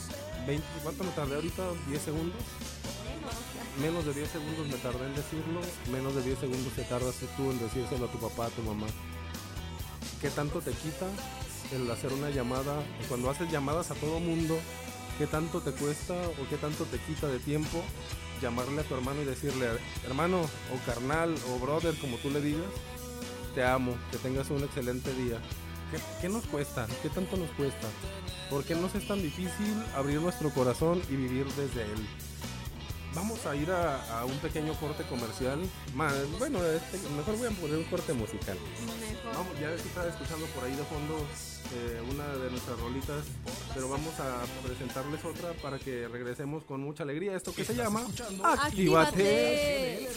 [0.47, 1.63] 20, ¿cuánto me tardé ahorita?
[1.89, 2.41] ¿10 segundos?
[3.81, 7.51] Menos de 10 segundos me tardé en decirlo, menos de 10 segundos te tardas tú
[7.51, 8.87] en decírselo a tu papá, a tu mamá.
[10.21, 11.07] ¿Qué tanto te quita
[11.73, 12.83] el hacer una llamada?
[13.09, 14.57] Cuando haces llamadas a todo mundo,
[15.17, 17.83] ¿qué tanto te cuesta o qué tanto te quita de tiempo
[18.41, 19.67] llamarle a tu hermano y decirle,
[20.05, 22.65] hermano o carnal o brother, como tú le digas,
[23.53, 25.39] te amo, que tengas un excelente día?
[26.21, 26.87] ¿Qué, nos cuesta?
[27.01, 27.87] ¿Qué tanto nos cuesta?
[28.49, 32.07] ¿Por qué nos es tan difícil abrir nuestro corazón y vivir desde él?
[33.15, 35.59] Vamos a ir a, a un pequeño corte comercial.
[35.93, 38.57] Ma- bueno, este- mejor voy a poner un corte musical.
[38.99, 39.33] Mejor.
[39.33, 41.25] Vamos, ya estaba escuchando por ahí de fondo
[41.73, 43.23] eh, una de nuestras rolitas,
[43.73, 47.35] pero vamos a presentarles otra para que regresemos con mucha alegría.
[47.35, 48.05] Esto que se llama
[48.43, 50.09] Actívate.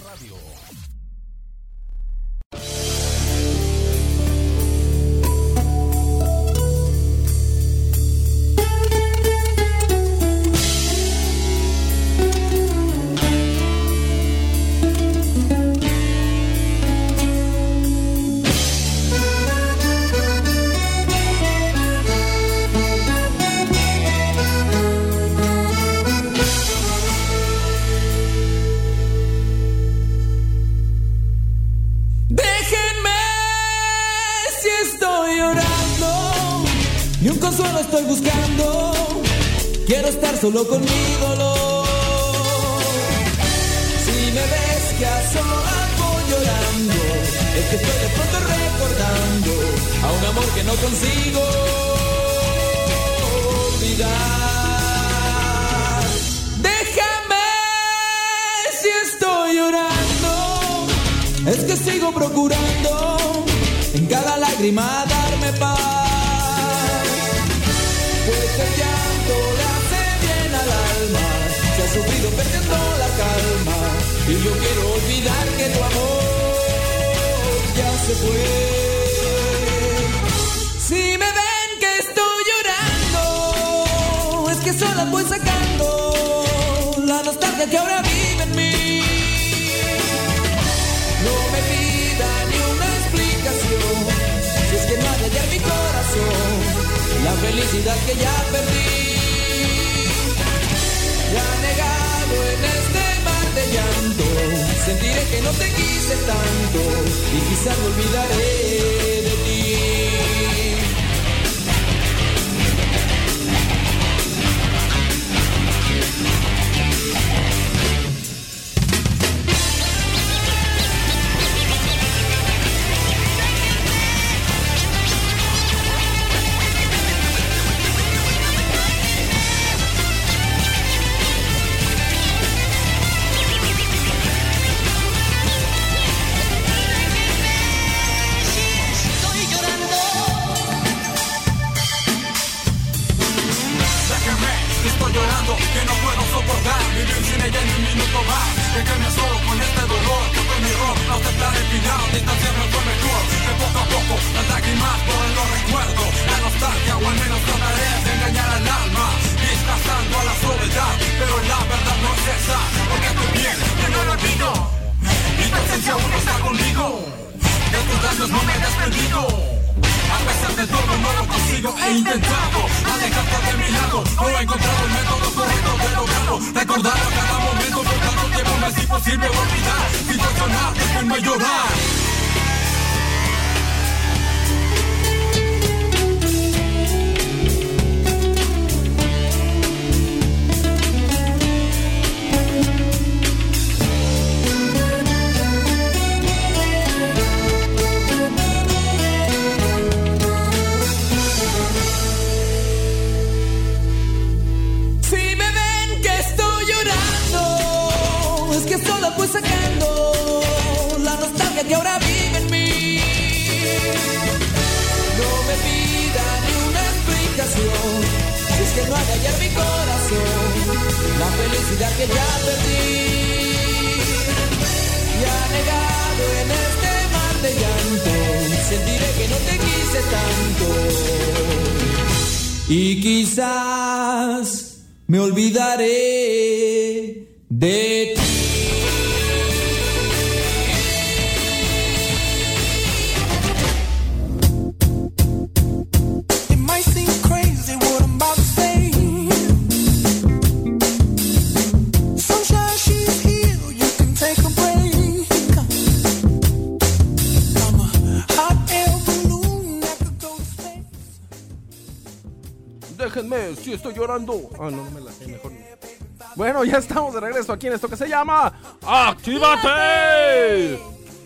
[266.71, 268.53] Ya estamos de regreso aquí en esto que se llama
[268.87, 270.79] ¡Actívate!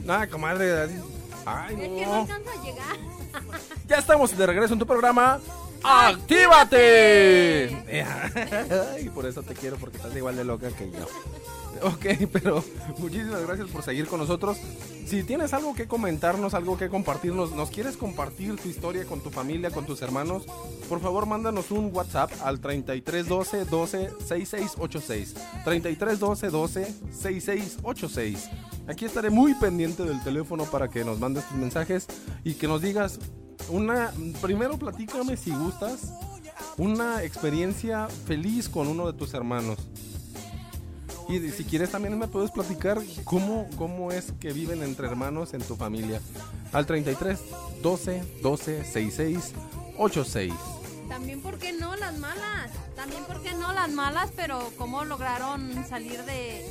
[0.04, 0.88] Nada, comadre.
[1.46, 2.20] Ay, Es que no no.
[2.22, 2.96] alcanza a llegar.
[3.86, 5.40] Ya estamos de regreso en tu programa.
[5.84, 7.84] ¡Actívate!
[8.94, 11.06] Ay, por eso te quiero, porque estás igual de loca que yo.
[11.82, 12.62] Ok, pero
[12.98, 14.58] muchísimas gracias por seguir con nosotros.
[15.06, 19.30] Si tienes algo que comentarnos, algo que compartirnos, nos quieres compartir tu historia con tu
[19.30, 20.44] familia, con tus hermanos,
[20.88, 25.34] por favor mándanos un WhatsApp al 3312 12 6686.
[25.64, 28.50] 3312 12 6686.
[28.88, 32.06] Aquí estaré muy pendiente del teléfono para que nos mandes tus mensajes
[32.44, 33.18] y que nos digas
[33.68, 34.12] una.
[34.40, 36.12] Primero platícame si gustas
[36.78, 39.78] una experiencia feliz con uno de tus hermanos.
[41.32, 45.62] Y si quieres también me puedes platicar cómo, cómo es que viven entre hermanos en
[45.62, 46.20] tu familia.
[46.72, 47.38] Al 33
[47.82, 49.52] 12 12 66
[49.96, 50.52] 86.
[51.08, 52.70] También, ¿por qué no las malas?
[52.96, 54.30] También, ¿por qué no las malas?
[54.36, 56.64] Pero, ¿cómo lograron salir de,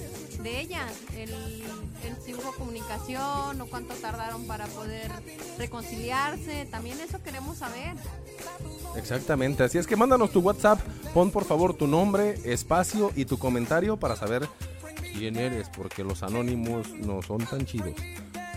[0.43, 0.91] de ellas?
[1.15, 5.11] El, el, si hubo comunicación o cuánto tardaron para poder
[5.57, 6.65] reconciliarse.
[6.69, 7.95] También eso queremos saber.
[8.95, 10.79] Exactamente, así es que mándanos tu WhatsApp,
[11.13, 14.47] pon por favor tu nombre, espacio y tu comentario para saber
[15.13, 17.93] quién eres, porque los anónimos no son tan chidos.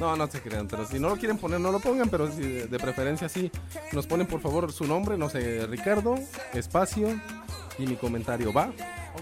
[0.01, 2.43] No, no se crean, pero si no lo quieren poner, no lo pongan, pero si
[2.43, 3.51] de, de preferencia sí,
[3.93, 6.16] nos ponen por favor su nombre, no sé, Ricardo,
[6.53, 7.09] espacio
[7.78, 8.72] y mi comentario, ¿va?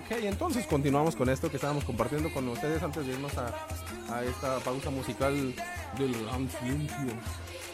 [0.05, 3.47] Ok, entonces continuamos con esto que estábamos compartiendo con ustedes antes de irnos a,
[4.13, 5.55] a esta pausa musical
[5.99, 6.49] del Gran.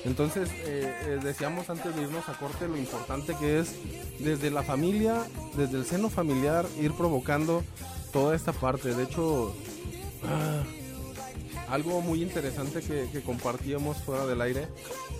[0.04, 3.74] Entonces, eh, eh, decíamos antes de irnos a corte lo importante que es
[4.20, 5.22] desde la familia,
[5.56, 7.64] desde el seno familiar, ir provocando
[8.12, 8.94] toda esta parte.
[8.94, 9.54] De hecho,
[10.24, 10.62] ah,
[11.70, 14.68] algo muy interesante que, que compartíamos fuera del aire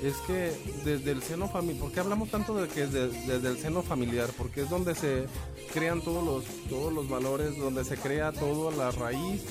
[0.03, 0.53] es que
[0.85, 4.29] desde el seno familiar, ¿por qué hablamos tanto de que de- desde el seno familiar?
[4.37, 5.27] Porque es donde se
[5.75, 9.43] crean todos los, todos los valores, donde se crea toda la raíz,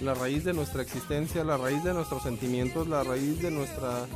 [0.00, 4.06] la raíz de nuestra existencia, la raíz de nuestros sentimientos, la raíz de nuestra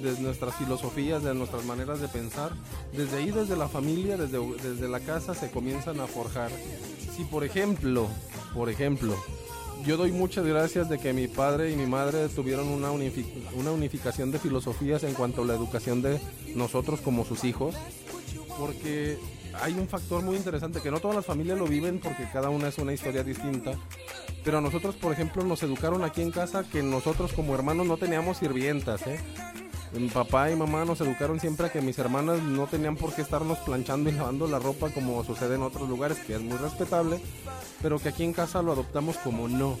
[0.00, 2.50] de nuestras filosofías, de nuestras maneras de pensar.
[2.92, 6.50] Desde ahí, desde la familia, desde, desde la casa, se comienzan a forjar.
[7.16, 8.08] Si por ejemplo,
[8.54, 9.14] por ejemplo,
[9.86, 13.70] yo doy muchas gracias de que mi padre y mi madre tuvieron una, unifi- una
[13.72, 16.20] unificación de filosofías en cuanto a la educación de
[16.54, 17.74] nosotros como sus hijos,
[18.58, 19.18] porque
[19.60, 22.68] hay un factor muy interesante que no todas las familias lo viven porque cada una
[22.68, 23.72] es una historia distinta.
[24.42, 27.96] Pero a nosotros, por ejemplo, nos educaron aquí en casa que nosotros como hermanos no
[27.96, 29.18] teníamos sirvientas, ¿eh?
[29.98, 33.22] Mi papá y mamá nos educaron siempre a que mis hermanas no tenían por qué
[33.22, 37.20] estarnos planchando y lavando la ropa como sucede en otros lugares, que es muy respetable,
[37.80, 39.78] pero que aquí en casa lo adoptamos como no.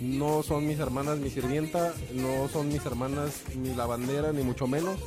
[0.00, 4.98] No son mis hermanas mi sirvienta, no son mis hermanas mi lavandera, ni mucho menos,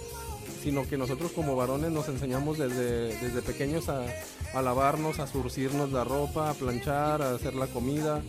[0.64, 4.06] sino que nosotros como varones nos enseñamos desde, desde pequeños a,
[4.54, 8.22] a lavarnos, a surcirnos la ropa, a planchar, a hacer la comida.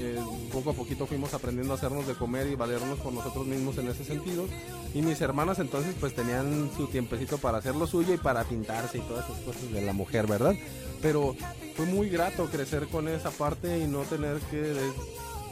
[0.00, 0.18] Eh,
[0.52, 3.88] poco a poquito fuimos aprendiendo a hacernos de comer y valernos por nosotros mismos en
[3.88, 4.46] ese sentido.
[4.94, 8.98] Y mis hermanas entonces pues tenían su tiempecito para hacer lo suyo y para pintarse
[8.98, 10.54] y todas esas cosas de la mujer, ¿verdad?
[11.02, 11.36] Pero
[11.76, 14.74] fue muy grato crecer con esa parte y no tener que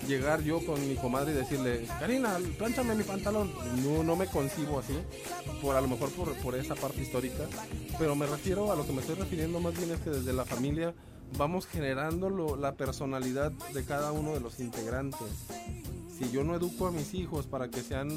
[0.06, 3.50] llegar yo con mi comadre y decirle, Karina, plánchame mi pantalón.
[3.84, 4.94] No, no me concibo así,
[5.62, 7.44] por a lo mejor por, por esa parte histórica,
[7.98, 10.44] pero me refiero a lo que me estoy refiriendo más bien es que desde la
[10.44, 10.94] familia
[11.36, 15.26] vamos generando lo- la personalidad de cada uno de los integrantes.
[16.16, 18.08] Si yo no educo a mis hijos para que sean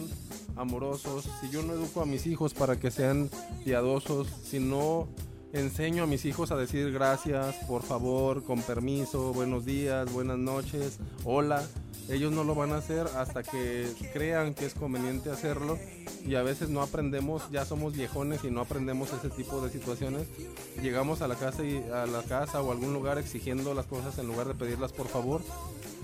[0.56, 3.30] amorosos, si yo no educo a mis hijos para que sean
[3.66, 5.08] piadosos, si no
[5.54, 11.00] enseño a mis hijos a decir gracias, por favor, con permiso, buenos días, buenas noches,
[11.24, 11.64] hola,
[12.10, 15.78] ellos no lo van a hacer hasta que crean que es conveniente hacerlo
[16.26, 20.28] y a veces no aprendemos, ya somos viejones y no aprendemos ese tipo de situaciones.
[20.82, 24.28] Llegamos a la casa y a la casa o algún lugar exigiendo las cosas en
[24.28, 25.42] lugar de pedirlas por favor.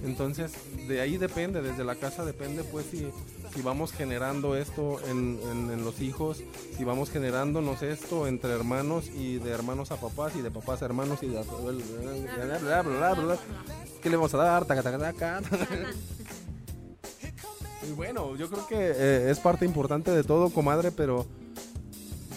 [0.04, 0.52] Entonces,
[0.88, 3.08] de ahí depende, desde la casa depende pues si,
[3.54, 6.44] si vamos generando esto en, en- los hijos,
[6.78, 10.86] si vamos generándonos esto entre hermanos y de hermanos a papás y de papás a
[10.86, 11.42] hermanos y de...
[14.02, 14.66] ¿Qué le vamos a dar?
[14.66, 15.42] Taca, taca.
[17.88, 21.26] Y bueno, yo creo que eh, es parte importante de todo, comadre, pero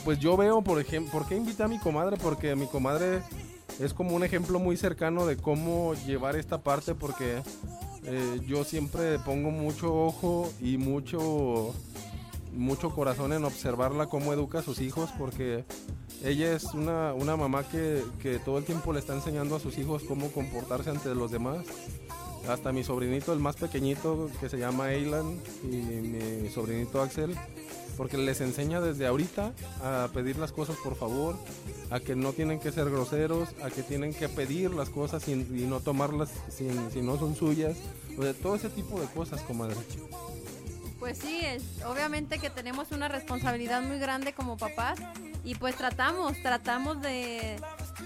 [0.04, 2.16] pues yo veo, por ejemplo, ¿por qué invité a mi comadre?
[2.16, 3.22] Porque mi comadre
[3.80, 7.42] es como un ejemplo muy cercano de cómo llevar esta parte, porque
[8.04, 11.74] eh, yo siempre pongo mucho ojo y mucho,
[12.54, 15.64] mucho corazón en observarla cómo educa a sus hijos, porque
[16.24, 19.78] ella es una, una mamá que, que todo el tiempo le está enseñando a sus
[19.78, 21.64] hijos cómo comportarse ante los demás.
[22.48, 27.36] Hasta mi sobrinito, el más pequeñito, que se llama Aylan, y mi sobrinito Axel,
[27.98, 31.36] porque les enseña desde ahorita a pedir las cosas por favor,
[31.90, 35.34] a que no tienen que ser groseros, a que tienen que pedir las cosas y,
[35.34, 37.76] no tomarlas si, si no son suyas,
[38.16, 39.76] o de todo ese tipo de cosas, comadre.
[41.00, 45.00] Pues sí, es, obviamente que tenemos una responsabilidad muy grande como papás
[45.44, 47.56] y pues tratamos, tratamos de,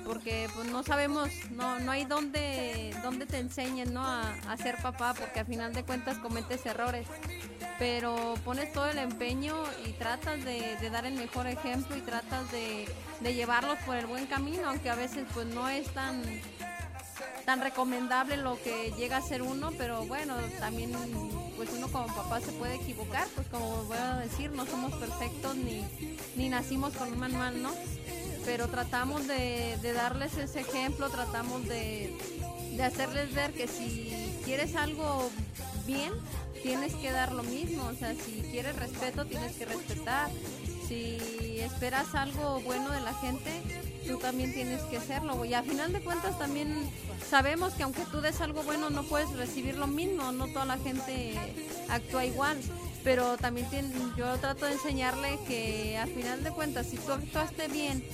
[0.04, 4.06] porque pues no sabemos, no, no hay donde, donde te enseñen ¿no?
[4.06, 7.06] a, a ser papá, porque a final de cuentas cometes errores,
[7.78, 9.54] pero pones todo el empeño
[9.86, 12.88] y tratas de, de dar el mejor ejemplo y tratas de,
[13.20, 16.22] de llevarlos por el buen camino, aunque a veces pues no es tan
[17.44, 20.92] tan recomendable lo que llega a ser uno, pero bueno, también
[21.56, 25.56] pues uno como papá se puede equivocar, pues como voy a decir, no somos perfectos
[25.56, 25.84] ni,
[26.36, 27.70] ni nacimos con un manual, ¿no?
[28.44, 32.16] Pero tratamos de, de darles ese ejemplo, tratamos de,
[32.76, 34.12] de hacerles ver que si
[34.44, 35.30] quieres algo
[35.86, 36.12] bien,
[36.62, 40.30] tienes que dar lo mismo, o sea, si quieres respeto, tienes que respetar,
[40.86, 41.18] si
[41.60, 43.50] esperas algo bueno de la gente,
[44.06, 45.44] tú también tienes que hacerlo.
[45.44, 46.90] Y a final de cuentas también
[47.28, 50.78] sabemos que aunque tú des algo bueno no puedes recibir lo mismo, no toda la
[50.78, 51.34] gente
[51.88, 52.58] actúa igual.
[53.04, 53.66] Pero también
[54.16, 58.04] yo trato de enseñarle que a final de cuentas si tú actuaste bien,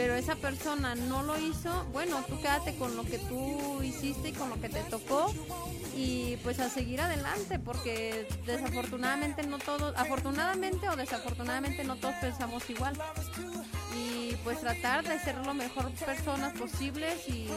[0.00, 4.32] pero esa persona no lo hizo, bueno, tú quédate con lo que tú hiciste y
[4.32, 5.30] con lo que te tocó
[5.94, 12.68] y pues a seguir adelante porque desafortunadamente no todos, afortunadamente o desafortunadamente no todos pensamos
[12.70, 12.94] igual
[13.94, 17.48] y pues tratar de ser lo mejor personas posibles y,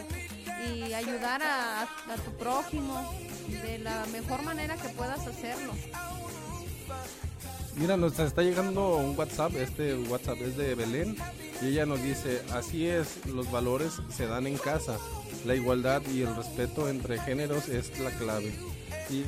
[0.94, 1.88] ayudar a
[2.24, 3.14] tu prójimo
[3.48, 5.74] de la mejor manera que puedas hacerlo.
[7.76, 11.16] Mira, nos está llegando un WhatsApp, este WhatsApp es de Belén
[11.62, 15.00] y ella nos dice, así es, los valores se dan en casa,
[15.46, 18.54] la igualdad y el respeto entre géneros es la clave.
[19.10, 19.24] Y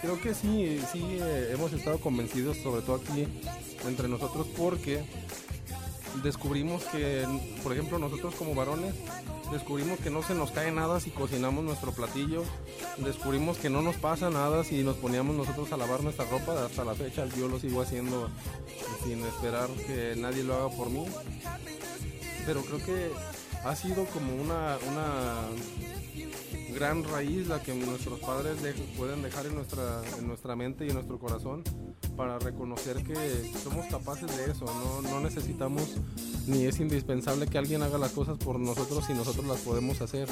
[0.00, 3.26] creo que sí, sí eh, hemos estado convencidos, sobre todo aquí
[3.86, 5.02] entre nosotros, porque
[6.22, 7.26] descubrimos que,
[7.62, 8.94] por ejemplo, nosotros como varones,
[9.52, 12.44] descubrimos que no se nos cae nada si cocinamos nuestro platillo,
[12.98, 16.84] descubrimos que no nos pasa nada si nos poníamos nosotros a lavar nuestra ropa, hasta
[16.84, 18.28] la fecha yo lo sigo haciendo
[19.04, 21.06] sin esperar que nadie lo haga por mí,
[22.46, 23.10] pero creo que
[23.64, 25.97] ha sido como una, una
[26.78, 30.88] gran raíz la que nuestros padres de- pueden dejar en nuestra, en nuestra mente y
[30.88, 31.64] en nuestro corazón
[32.16, 35.82] para reconocer que somos capaces de eso, no, no necesitamos
[36.46, 40.28] ni es indispensable que alguien haga las cosas por nosotros si nosotros las podemos hacer.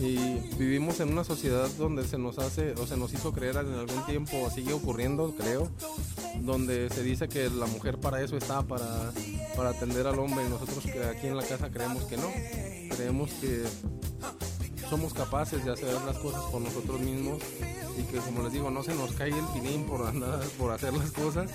[0.00, 0.16] Y
[0.56, 4.06] vivimos en una sociedad donde se nos hace o se nos hizo creer en algún
[4.06, 5.68] tiempo, sigue ocurriendo, creo,
[6.40, 9.12] donde se dice que la mujer para eso está, para,
[9.56, 10.44] para atender al hombre.
[10.46, 10.78] Y nosotros
[11.14, 12.28] aquí en la casa creemos que no,
[12.96, 13.64] creemos que
[14.90, 17.38] somos capaces de hacer las cosas por nosotros mismos
[17.96, 20.92] y que como les digo no se nos cae el pinín por andar por hacer
[20.92, 21.48] las cosas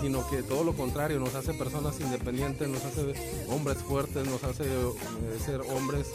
[0.00, 3.14] sino que todo lo contrario nos hace personas independientes nos hace
[3.48, 6.08] hombres fuertes nos hace eh, ser hombres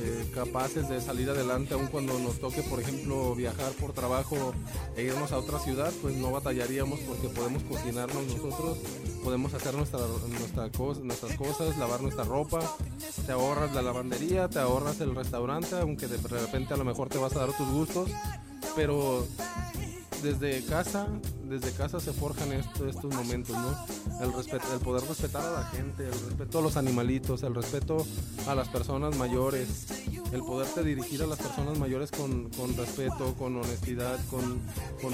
[0.00, 4.54] eh, capaces de salir adelante aun cuando nos toque por ejemplo viajar por trabajo
[4.96, 8.78] e irnos a otra ciudad pues no batallaríamos porque podemos cocinarnos nosotros
[9.24, 10.00] podemos hacer nuestra,
[11.02, 12.60] nuestras cosas lavar nuestra ropa
[13.26, 17.18] te ahorras la lavandería te ahorras el restaurante aunque de repente a lo mejor te
[17.18, 18.10] vas a dar tus gustos
[18.76, 19.26] pero
[20.22, 21.08] desde casa,
[21.44, 23.76] desde casa se forjan esto- estos momentos, ¿no?
[24.24, 28.06] El, respeto, el poder respetar a la gente, el respeto a los animalitos, el respeto
[28.46, 29.86] a las personas mayores,
[30.32, 34.60] el poderte dirigir a las personas mayores con, respeto, con honestidad, con,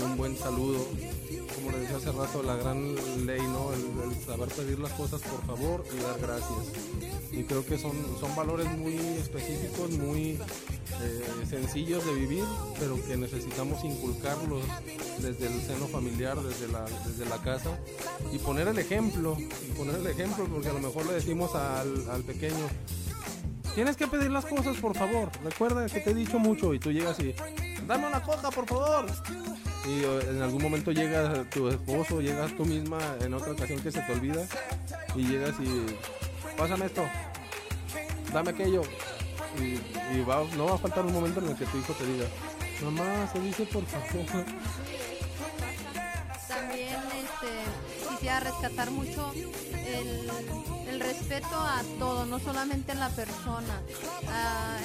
[0.01, 0.79] un buen saludo.
[1.55, 2.95] Como le decía hace rato, la gran
[3.27, 3.73] ley, ¿no?
[3.73, 7.24] El saber pedir las cosas por favor y dar gracias.
[7.37, 10.39] Y creo que son, son valores muy específicos, muy
[11.03, 12.45] eh, sencillos de vivir,
[12.79, 14.63] pero que necesitamos inculcarlos
[15.19, 17.79] desde el seno familiar, desde la, desde la casa
[18.33, 22.09] y poner el ejemplo, y poner el ejemplo, porque a lo mejor le decimos al,
[22.11, 22.67] al pequeño,
[23.75, 26.93] tienes que pedir las cosas por favor, recuerda que te he dicho mucho y tú
[26.93, 27.35] llegas y,
[27.87, 29.07] dame una coca por favor.
[29.87, 33.91] y eh, en algún momento llega tu esposo, llegas tú misma en otra ocasión que
[33.91, 34.47] se te olvida
[35.17, 35.87] y llegas y
[36.57, 37.05] pásame esto,
[38.33, 38.83] dame aquello
[39.59, 39.79] y,
[40.57, 42.27] no va a faltar un momento en el que tu hijo te diga,
[42.83, 44.45] mamá, se dice por favor.
[46.49, 49.33] También este, quisiera rescatar mucho
[49.87, 53.83] el, respeto a todo, no solamente a la persona,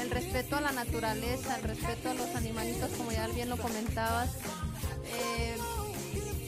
[0.01, 4.31] el respeto a la naturaleza, el respeto a los animalitos, como ya bien lo comentabas,
[5.05, 5.55] eh,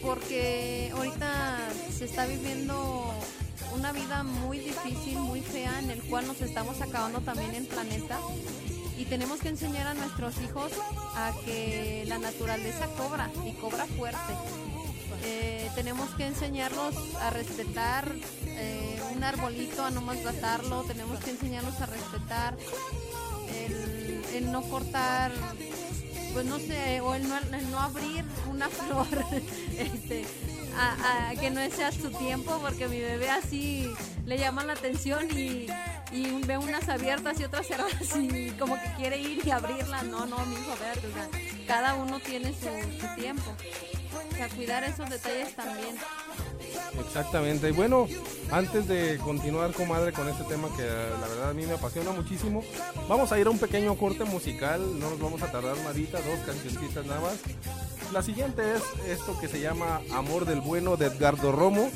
[0.04, 1.60] porque ahorita
[1.96, 3.14] se está viviendo
[3.74, 8.20] una vida muy difícil, muy fea, en el cual nos estamos acabando también el planeta
[8.98, 10.72] y tenemos que enseñar a nuestros hijos
[11.16, 14.34] a que la naturaleza cobra y cobra fuerte.
[15.24, 18.12] Eh, tenemos que enseñarlos a respetar
[18.46, 22.56] eh, un arbolito, a no maltratarlo, tenemos que enseñarlos a respetar
[24.34, 25.32] el, no cortar,
[26.34, 29.08] pues no sé, o el no, el no abrir una flor,
[29.78, 30.26] este,
[30.78, 33.92] a, a que no sea su tiempo, porque mi bebé así
[34.26, 35.68] le llama la atención y,
[36.46, 40.04] ve unas abiertas y otras cerradas y como que quiere ir y abrirlas.
[40.04, 41.30] No, no, mi hijo, verte, o sea,
[41.68, 42.68] cada uno tiene su,
[43.00, 43.56] su tiempo.
[44.14, 45.96] O sea, cuidar esos detalles también.
[47.00, 47.70] Exactamente.
[47.70, 48.08] Y bueno,
[48.52, 52.12] antes de continuar, comadre, con este tema que eh, la verdad a mí me apasiona
[52.12, 52.64] muchísimo,
[53.08, 55.00] vamos a ir a un pequeño corte musical.
[55.00, 57.36] No nos vamos a tardar nadita, dos cancioncitas nada más.
[58.12, 61.90] La siguiente es esto que se llama Amor del Bueno de Edgardo Romo.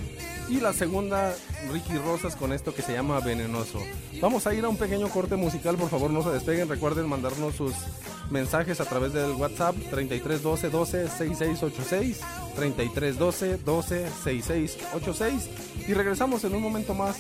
[0.50, 1.34] Y la segunda,
[1.72, 3.80] Ricky Rosas con esto que se llama Venenoso.
[4.22, 6.70] Vamos a ir a un pequeño corte musical, por favor no se despeguen.
[6.70, 7.74] Recuerden mandarnos sus
[8.30, 12.20] mensajes a través del WhatsApp 3312 12 6686
[12.56, 15.50] 3312 12 6686
[15.88, 17.18] y regresamos en un momento más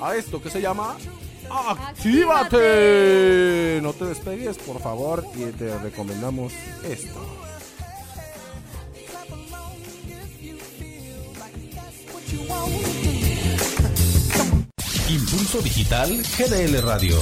[0.00, 0.96] a esto que se llama
[1.68, 2.60] Actívate.
[3.82, 6.52] No te despegues, por favor, y te recomendamos
[6.84, 7.20] esto.
[15.08, 17.16] Impulso Digital GDL Radio.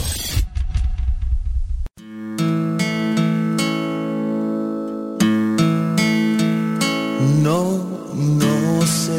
[7.43, 7.81] No,
[8.15, 9.17] no sé.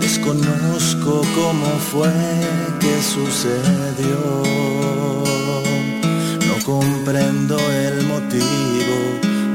[0.00, 2.12] Desconozco cómo fue
[2.80, 4.42] que sucedió.
[6.46, 8.96] No comprendo el motivo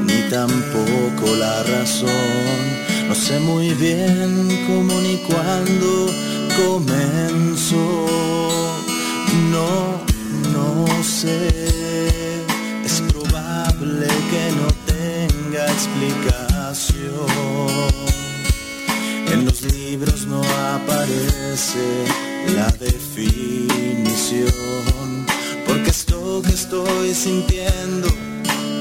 [0.06, 2.90] ni tampoco la razón.
[3.10, 6.06] No sé muy bien cómo ni cuándo
[6.56, 8.06] comenzó.
[9.50, 10.00] No,
[10.52, 11.48] no sé.
[12.84, 17.26] Es probable que no tenga explicación.
[19.32, 20.40] En los libros no
[20.76, 22.04] aparece
[22.54, 24.46] la definición.
[25.66, 28.06] Porque esto que estoy sintiendo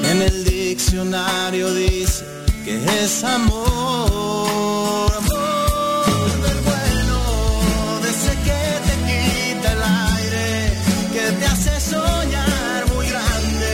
[0.03, 2.38] en el diccionario dice
[2.75, 5.11] es amor.
[5.17, 10.77] Amor del bueno, de ese que te quita el aire,
[11.13, 13.71] que te hace soñar muy grande,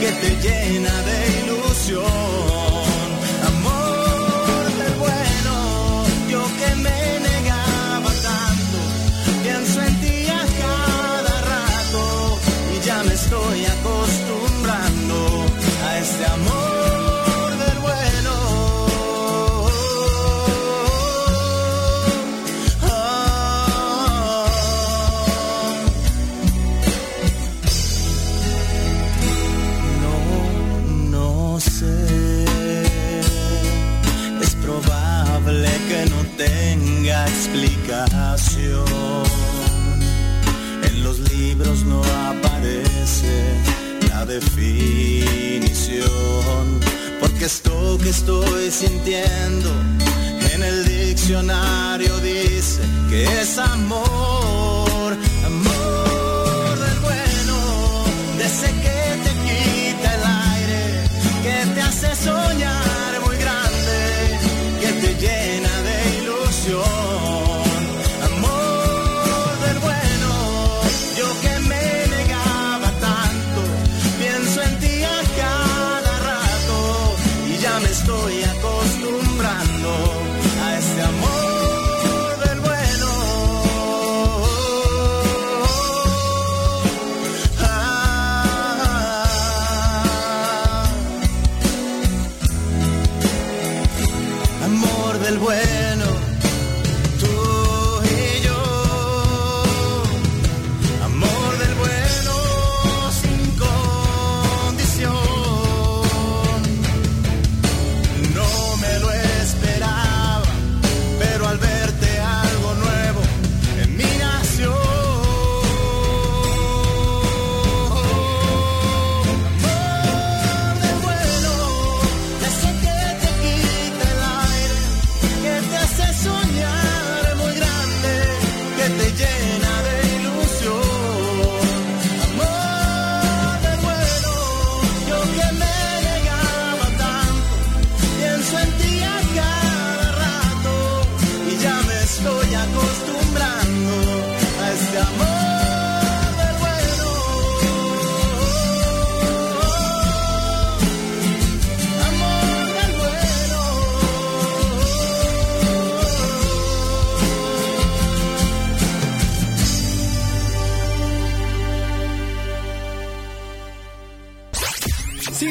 [0.00, 2.29] que te llena de ilusión.
[48.02, 49.70] Que estoy sintiendo.
[50.54, 58.04] En el diccionario dice que es amor, amor del bueno,
[58.38, 61.04] de ese que te quita el aire,
[61.42, 62.39] que te hace soñar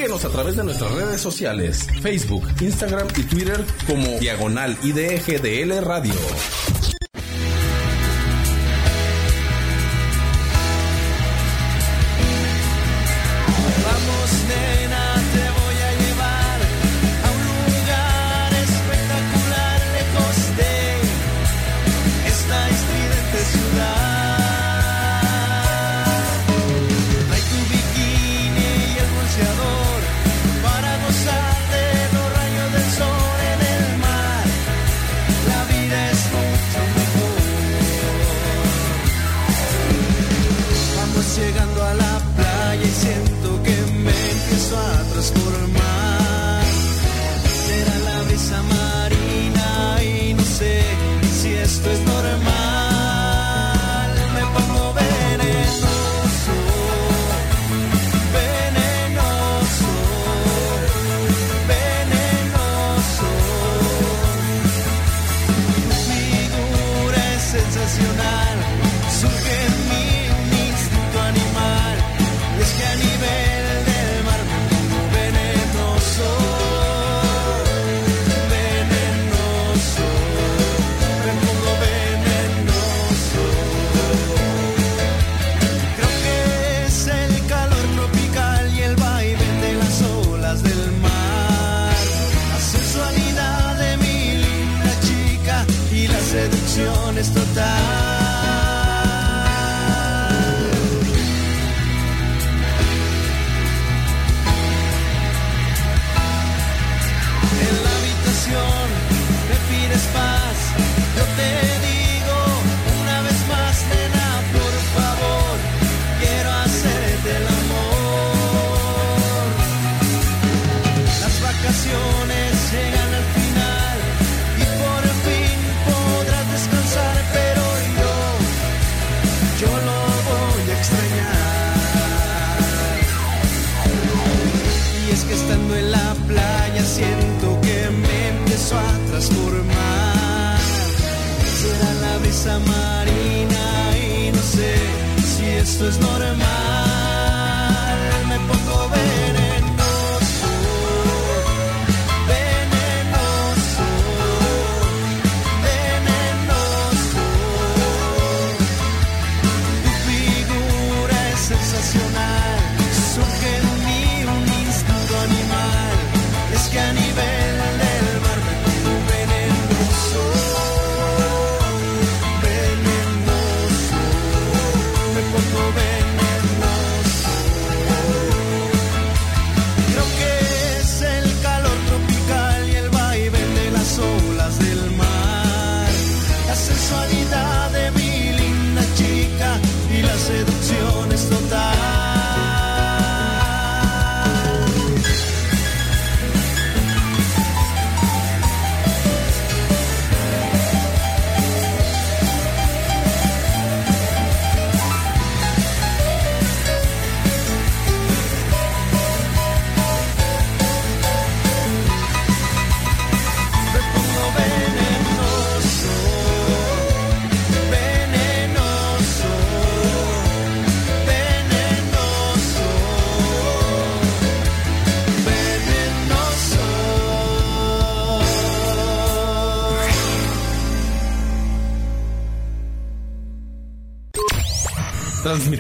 [0.10, 6.16] A través de nuestras redes sociales, Facebook, Instagram y Twitter como Diagonal IDFDL Radio.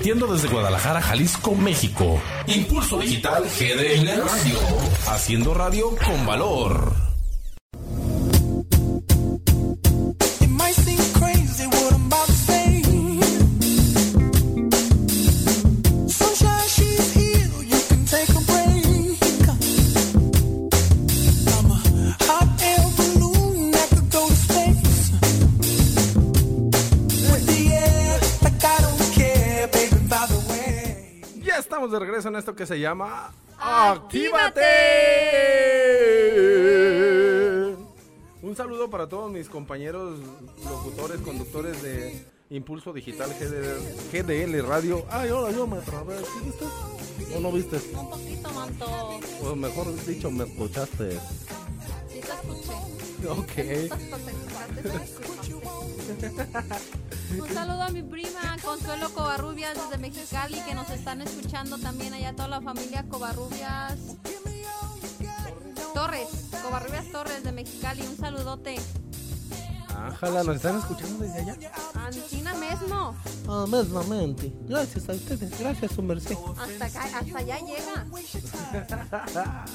[0.09, 2.21] transmitiendo desde Guadalajara, Jalisco, México.
[2.47, 4.59] Impulso Digital GD Radio.
[5.07, 6.98] Haciendo radio con valor.
[32.39, 34.65] esto que se llama ¡Actívate!
[38.41, 40.19] Un saludo para todos mis compañeros
[40.63, 43.29] locutores, conductores de Impulso Digital
[44.11, 45.05] GDL, Radio.
[45.09, 46.25] Ay, hola, yo me atravesé.
[46.45, 46.65] Viste?
[47.35, 47.75] ¿O no viste?
[47.93, 49.19] Un poquito, manto.
[49.43, 51.19] O mejor dicho, me escuchaste.
[52.07, 52.73] Sí, te escuché.
[53.27, 53.51] Ok.
[57.31, 62.33] Un saludo a mi prima Consuelo Covarrubias desde Mexicali que nos están escuchando también allá
[62.33, 64.17] toda la familia Covarrubias
[65.93, 66.27] Torres,
[66.63, 68.77] Covarrubias Torres de Mexicali, un saludote.
[70.07, 71.57] Ájala, ¿nos están escuchando desde allá?
[71.93, 73.15] Antina mismo,
[73.47, 74.51] Ah, mesmamente.
[74.67, 76.35] Gracias a ustedes, gracias su merced.
[76.57, 78.05] hasta acá, hasta allá llega.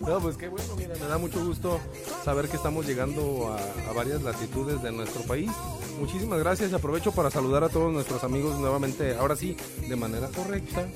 [0.00, 1.78] No, pues qué bueno, mira, me da mucho gusto
[2.24, 5.50] saber que estamos llegando a, a varias latitudes de nuestro país.
[5.98, 9.56] Muchísimas gracias, aprovecho para saludar a todos nuestros amigos nuevamente, ahora sí,
[9.88, 10.86] de manera correcta,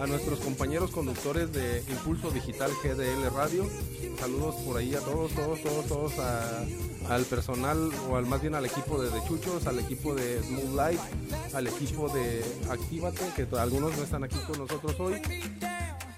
[0.00, 3.64] a nuestros compañeros conductores de Impulso Digital GDL Radio.
[4.18, 6.64] Saludos por ahí a todos, todos, todos, todos, a-
[7.14, 10.74] al personal o al más bien al equipo de, de Chuchos, al equipo de Smooth
[10.74, 11.00] Light,
[11.54, 15.20] al equipo de Actívate, que algunos no están aquí con nosotros hoy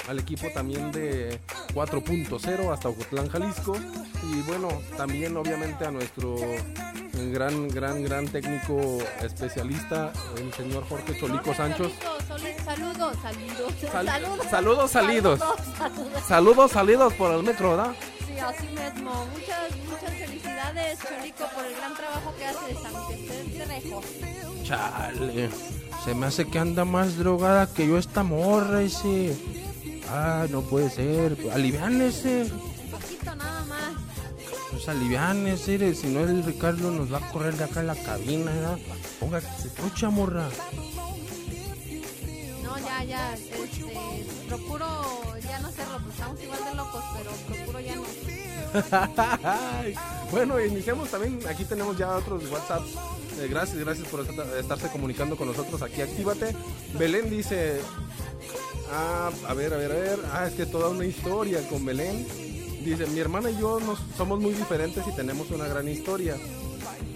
[0.09, 1.39] al equipo también de
[1.73, 3.77] 4.0 hasta Ocotlán, Jalisco.
[4.25, 6.35] Y bueno, también obviamente a nuestro
[7.33, 11.93] gran, gran, gran técnico especialista, el señor Jorge Cholico Sanchos.
[12.27, 13.75] Saludos, saludos, saludos.
[13.93, 15.39] Sal- saludos, saludos salidos.
[15.39, 16.23] Saludos, saludos.
[16.27, 17.95] Saludos salidos por el metro, ¿verdad?
[18.41, 19.26] Sí, así mismo.
[19.34, 24.05] Muchas, muchas felicidades, Cholico, por el gran trabajo que haces, aunque estés de lejos.
[24.64, 25.51] Chale,
[26.05, 29.36] se me hace que anda más drogada que yo esta morra ese.
[30.09, 31.36] Ah, no puede ser.
[31.53, 32.45] Aliviánese.
[32.45, 33.93] Un poquito nada más.
[34.70, 38.53] Pues aliviánese, si no el Ricardo nos va a correr de acá en la cabina,
[38.53, 38.78] ¿verdad?
[39.18, 40.49] Póngase trucha, morra.
[42.85, 43.35] Ya, ya.
[43.35, 44.87] Este, procuro
[45.43, 48.03] ya no hacerlo, pues estamos igual de locos, pero procuro ya no.
[50.31, 51.41] bueno, iniciamos también.
[51.49, 52.83] Aquí tenemos ya otros WhatsApp.
[53.41, 56.01] Eh, gracias, gracias por estar- estarse comunicando con nosotros aquí.
[56.03, 56.55] Actívate.
[56.99, 57.81] Belén dice:
[58.93, 60.18] Ah, a ver, a ver, a ver.
[60.33, 62.26] Ah, es que toda una historia con Belén.
[62.85, 66.37] Dice: Mi hermana y yo nos, somos muy diferentes y tenemos una gran historia.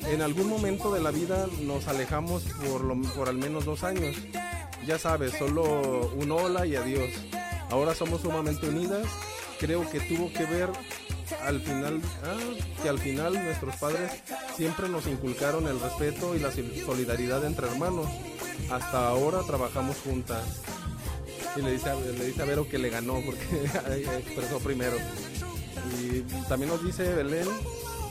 [0.09, 4.17] En algún momento de la vida nos alejamos por, lo, por al menos dos años.
[4.87, 7.11] Ya sabes, solo un hola y adiós.
[7.70, 9.07] Ahora somos sumamente unidas.
[9.59, 10.68] Creo que tuvo que ver
[11.43, 12.37] al final, ah,
[12.82, 14.11] que al final nuestros padres
[14.57, 18.07] siempre nos inculcaron el respeto y la sol- solidaridad entre hermanos.
[18.70, 20.43] Hasta ahora trabajamos juntas.
[21.57, 23.64] Y le dice, le dice a Vero que le ganó porque
[24.18, 24.97] expresó primero.
[26.03, 27.49] Y también nos dice Belén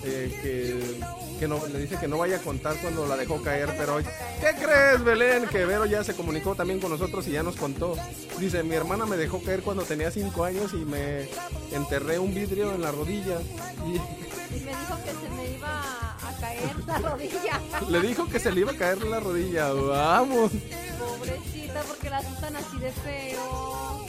[0.05, 3.73] eh, que, que no, le dice que no vaya a contar cuando la dejó caer,
[3.77, 5.47] pero ¿qué crees Belén?
[5.47, 7.95] Que Vero ya se comunicó también con nosotros y ya nos contó.
[8.39, 11.29] Dice, mi hermana me dejó caer cuando tenía cinco años y me
[11.71, 13.39] enterré un vidrio en la rodilla.
[13.87, 13.99] Y
[14.53, 15.81] Y me dijo que se me iba
[16.21, 17.61] a, caer la rodilla.
[17.89, 19.73] le dijo que se le iba a caer la rodilla.
[19.73, 20.51] Vamos.
[20.99, 24.05] Pobrecita, porque la asustan así de feo.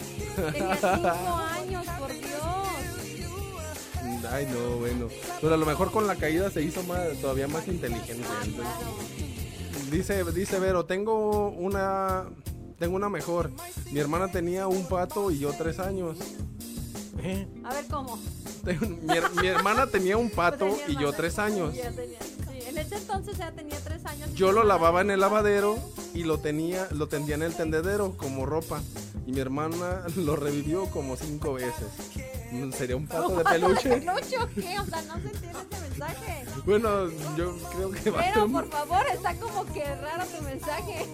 [0.52, 2.63] Tenía cinco años, por Dios.
[4.30, 5.08] Ay, no, bueno.
[5.40, 8.24] Pero a lo mejor con la caída se hizo más, todavía más inteligente.
[9.90, 12.24] Dice, dice Vero, tengo una,
[12.78, 13.50] tengo una mejor.
[13.92, 16.18] Mi hermana tenía un pato y yo tres años.
[17.22, 17.46] ¿Eh?
[17.64, 18.18] A ver cómo.
[18.64, 18.72] Mi,
[19.14, 21.74] her- mi hermana tenía un pato Tenía y yo tres años.
[21.74, 24.32] Ya tenía- sí, en ese entonces ya tenía tres años.
[24.34, 25.78] Yo lo lavaba en el lavadero
[26.14, 28.82] y lo tenía, lo tendía en el tendedero como ropa.
[29.26, 31.86] Y mi hermana lo revivió como cinco veces.
[32.76, 33.88] Sería un pato de peluche.
[34.00, 34.78] ¿Peluche o qué?
[34.78, 36.44] O sea, no se entiende ese mensaje.
[36.64, 41.06] Bueno, yo creo que va Pero por favor, está como que raro tu mensaje.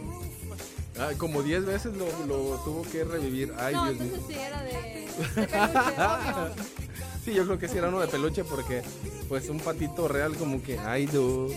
[0.99, 3.55] Ah, como 10 veces lo, lo tuvo que revivir.
[3.59, 4.13] Ay, no, Dios mío.
[4.15, 4.73] entonces sí era de,
[5.41, 6.63] de peluche.
[7.25, 8.83] Sí, yo creo que sí era uno de peluche porque,
[9.29, 11.49] pues, un patito real como que, ay, no.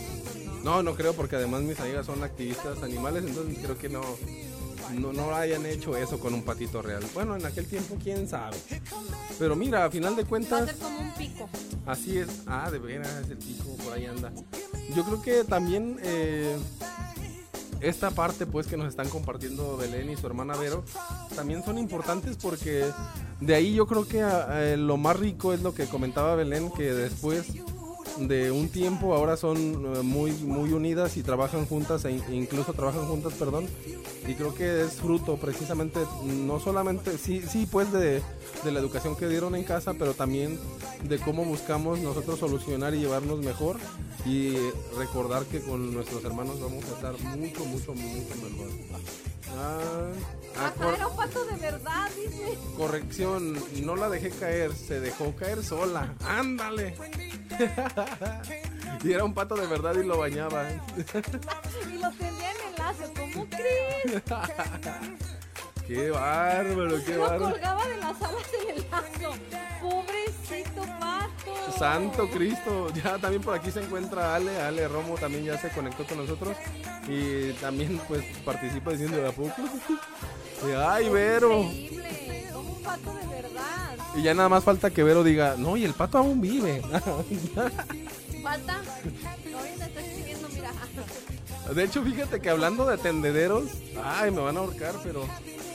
[0.64, 4.02] No, no creo porque además mis amigas son activistas animales, entonces creo que no,
[5.00, 7.04] no, no hayan hecho eso con un patito real.
[7.14, 8.58] Bueno, en aquel tiempo, quién sabe.
[9.40, 11.50] Pero mira, a final de Va a cuentas, ser como un pico.
[11.86, 12.28] así es.
[12.48, 14.32] Ah, de veras, el pico por ahí anda.
[14.96, 16.58] Yo creo que también eh,
[17.82, 20.84] esta parte pues que nos están compartiendo Belén y su hermana Vero
[21.36, 22.86] también son importantes porque
[23.42, 26.94] de ahí yo creo que eh, lo más rico es lo que comentaba Belén que
[26.94, 27.46] después
[28.18, 29.58] de un tiempo ahora son
[29.96, 33.68] eh, muy muy unidas y trabajan juntas e in- incluso trabajan juntas perdón.
[34.28, 38.22] Y creo que es fruto precisamente no solamente sí sí pues de,
[38.64, 40.58] de la educación que dieron en casa pero también
[41.04, 43.78] de cómo buscamos nosotros solucionar y llevarnos mejor.
[44.26, 44.56] Y
[44.98, 48.70] recordar que con nuestros hermanos vamos a estar mucho mucho mucho mejor.
[49.56, 50.12] Ah,
[50.96, 52.58] era un pato de verdad, dice.
[52.78, 56.14] corrección no la dejé caer se dejó caer sola.
[56.26, 56.96] Ándale
[59.04, 63.12] y era un pato de verdad y lo bañaba Y lo tenía en el lazo,
[63.16, 64.24] ¿cómo crees?
[65.88, 67.52] Qué bárbaro, qué Lo bárbaro.
[67.52, 69.36] colgaba de las alas en el lazo.
[69.82, 71.78] Pobrecito pato.
[71.78, 72.90] Santo Cristo.
[72.94, 74.62] Ya también por aquí se encuentra Ale.
[74.62, 76.56] Ale Romo también ya se conectó con nosotros.
[77.08, 79.56] Y también pues participa diciendo de a poco.
[80.88, 81.64] Ay, Vero.
[81.64, 82.48] Increíble.
[82.56, 83.33] Un pato de.
[84.16, 86.82] Y ya nada más falta que Vero diga, no, y el pato aún vive.
[88.44, 88.82] Falta.
[89.56, 90.72] Ahorita está escribiendo, mira.
[91.74, 93.64] De hecho, fíjate que hablando de tendederos,
[94.04, 95.26] ay, me van a ahorcar, pero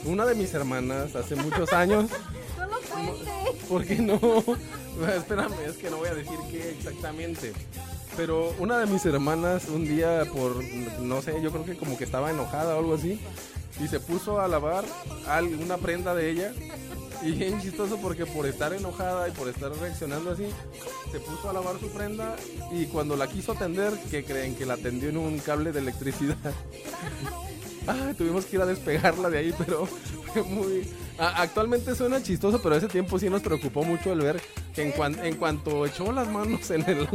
[0.05, 2.11] una de mis hermanas hace muchos años,
[2.59, 3.64] No lo cuentes.
[3.68, 4.18] ¿por qué no?
[5.16, 7.53] Espérame, es que no voy a decir qué exactamente.
[8.16, 10.62] Pero una de mis hermanas un día por,
[11.01, 13.20] no sé, yo creo que como que estaba enojada o algo así,
[13.82, 14.84] y se puso a lavar
[15.26, 16.52] al- una prenda de ella.
[17.20, 20.46] Y bien chistoso porque por estar enojada y por estar reaccionando así,
[21.10, 22.36] se puso a lavar su prenda
[22.70, 26.36] y cuando la quiso tender, que creen que la tendió en un cable de electricidad.
[27.90, 30.86] Ah, tuvimos que ir a despegarla de ahí, pero fue muy...
[31.18, 34.38] a- actualmente suena chistoso, pero ese tiempo sí nos preocupó mucho el ver
[34.74, 37.08] que en, cuan- en cuanto echó las manos en el,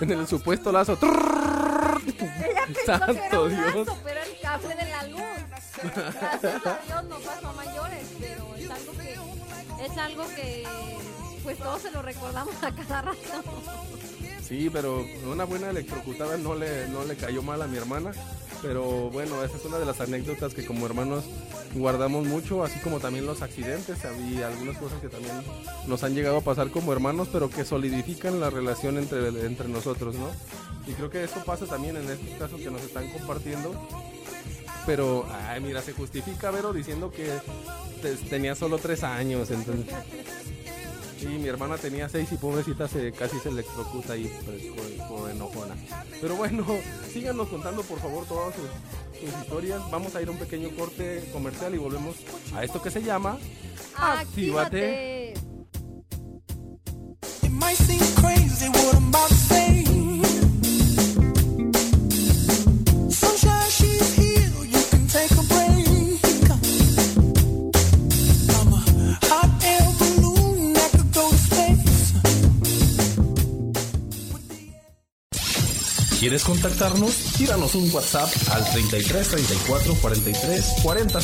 [0.00, 0.96] en el supuesto lazo...
[2.86, 3.88] ¡Santo Dios!
[4.02, 5.20] pero el cable de la luz.
[5.94, 10.64] Gracias a Dios no pasó a mayores, pero es algo que, es algo que
[11.42, 13.18] pues todos se lo recordamos a cada rato.
[14.42, 18.12] Sí, pero una buena electrocutada no le, no le cayó mal a mi hermana.
[18.62, 21.24] Pero bueno, esa es una de las anécdotas que como hermanos
[21.74, 23.98] guardamos mucho, así como también los accidentes
[24.30, 25.34] y algunas cosas que también
[25.86, 30.14] nos han llegado a pasar como hermanos, pero que solidifican la relación entre, entre nosotros,
[30.14, 30.28] ¿no?
[30.86, 33.74] Y creo que eso pasa también en estos casos que nos están compartiendo.
[34.86, 37.26] Pero, ay, mira, se justifica, Vero, diciendo que
[38.02, 39.86] te- tenía solo tres años, entonces...
[41.18, 44.62] Sí, mi hermana tenía seis y pobrecita se casi se electrocuta ahí pues,
[44.98, 45.74] por, por enojona.
[46.20, 46.66] Pero bueno,
[47.14, 48.64] síganos contando por favor todas sus,
[49.30, 49.80] sus historias.
[49.90, 52.16] Vamos a ir a un pequeño corte comercial y volvemos
[52.54, 53.38] a esto que se llama
[53.96, 55.32] Actívate.
[55.32, 55.34] Actívate.
[76.24, 77.14] ¿Quieres contactarnos?
[77.36, 81.20] Tíranos un WhatsApp al 33 34 43 40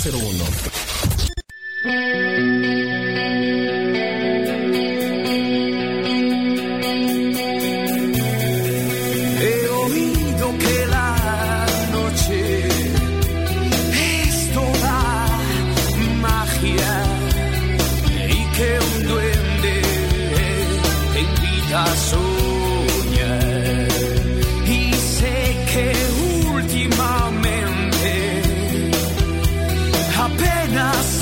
[30.70, 31.19] night.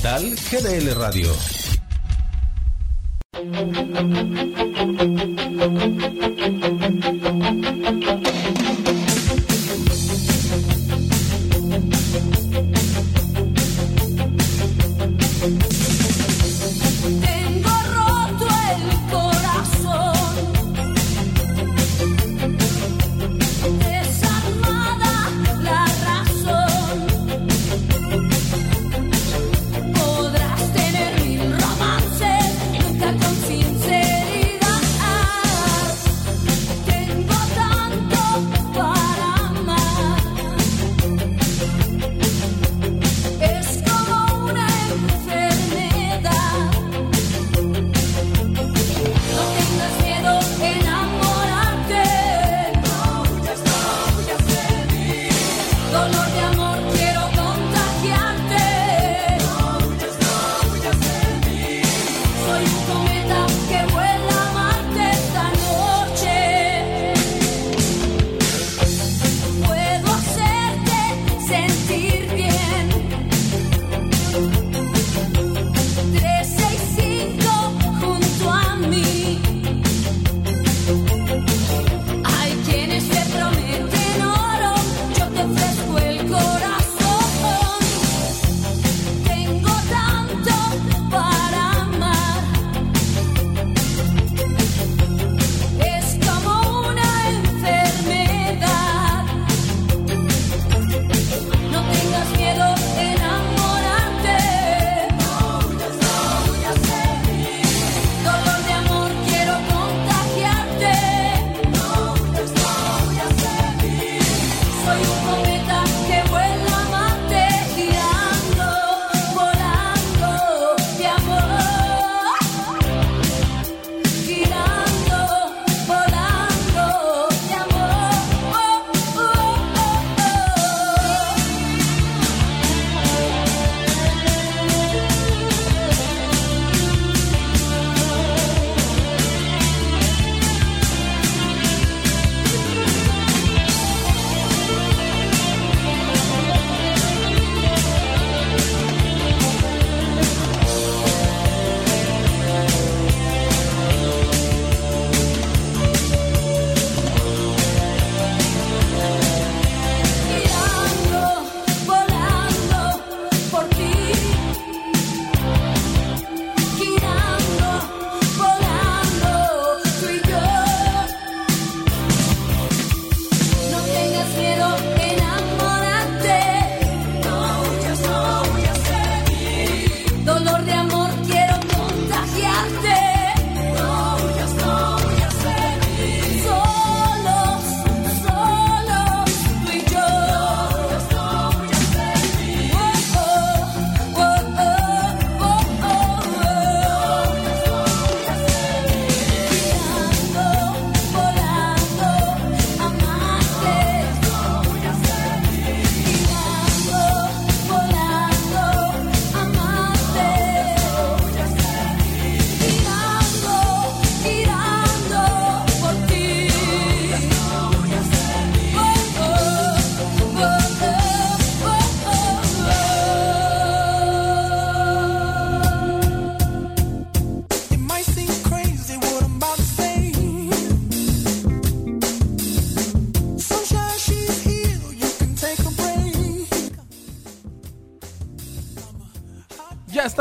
[0.00, 1.59] Digital GDL Radio.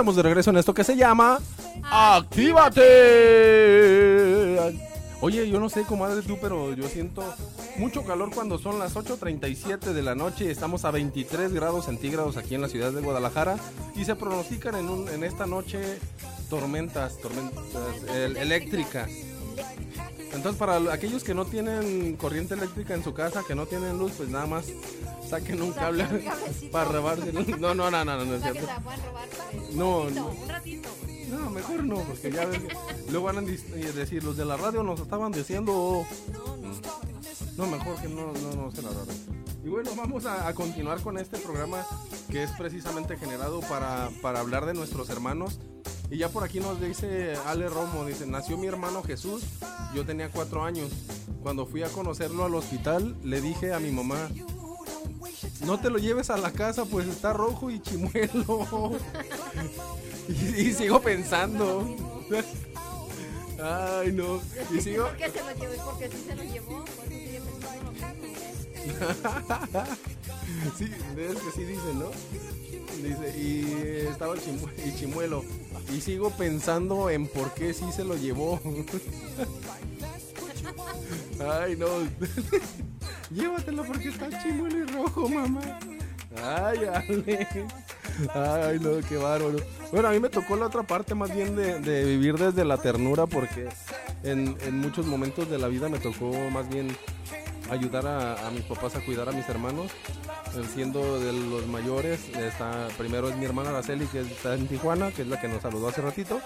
[0.09, 1.39] Estamos de regreso en esto que se llama
[1.83, 2.79] Actívate.
[5.21, 7.23] Oye, yo no sé cómo haces tú, pero yo siento
[7.77, 12.37] mucho calor cuando son las 8.37 de la noche y estamos a 23 grados centígrados
[12.37, 13.57] aquí en la ciudad de Guadalajara
[13.95, 15.99] y se pronostican en, un- en esta noche
[16.49, 17.61] tormentas, tormentas
[18.15, 19.11] el- eléctricas.
[20.33, 24.13] Entonces, para aquellos que no tienen corriente eléctrica en su casa, que no tienen luz,
[24.17, 24.65] pues nada más
[25.29, 26.05] saquen un cable
[26.71, 27.31] para robarse.
[27.31, 28.67] No, no, no, no, no, no es cierto.
[29.73, 30.27] No, no.
[30.27, 30.89] Un ratito.
[31.29, 32.49] No, mejor no, porque ya
[33.09, 36.03] luego van a eh, decir, los de la radio nos estaban diciendo...
[37.55, 39.13] No, mejor que no, no, no se la radio.
[39.63, 41.85] Y bueno, vamos a, a continuar con este programa
[42.31, 45.59] que es precisamente generado para, para hablar de nuestros hermanos.
[46.09, 49.43] Y ya por aquí nos dice Ale Romo, dice, nació mi hermano Jesús,
[49.93, 50.89] yo tenía cuatro años.
[51.43, 54.29] Cuando fui a conocerlo al hospital, le dije a mi mamá,
[55.65, 58.91] no te lo lleves a la casa, pues está rojo y chimuelo.
[60.27, 61.95] y, y sigo pensando.
[63.61, 64.41] Ay, no.
[64.73, 65.05] Y sigo.
[65.05, 65.83] ¿Por qué se lo llevó?
[65.91, 66.85] Porque sí se lo llevó.
[67.09, 67.49] Mismo.
[70.77, 70.85] sí,
[71.17, 72.11] es que sí dice, ¿no?
[73.03, 74.41] Dice, y estaba el
[74.85, 75.43] y chimuelo.
[75.93, 78.59] Y sigo pensando en por qué sí se lo llevó.
[81.39, 81.87] Ay, no.
[83.31, 85.61] Llévatelo porque está chimuelo y rojo, mamá.
[86.43, 87.47] Ay, Ale.
[88.33, 89.57] Ay, no, qué bárbaro.
[89.91, 93.25] Bueno, a mí me tocó la otra parte más bien de, vivir desde la ternura
[93.25, 93.69] porque
[94.23, 96.95] en, muchos momentos de la vida me tocó más bien
[97.69, 99.91] ayudar a, mis papás a cuidar a mis hermanos.
[100.73, 102.19] Siendo de los mayores,
[102.97, 105.89] primero es mi hermana Araceli, que está en Tijuana, que es la que nos saludó
[105.89, 106.41] hace ratito.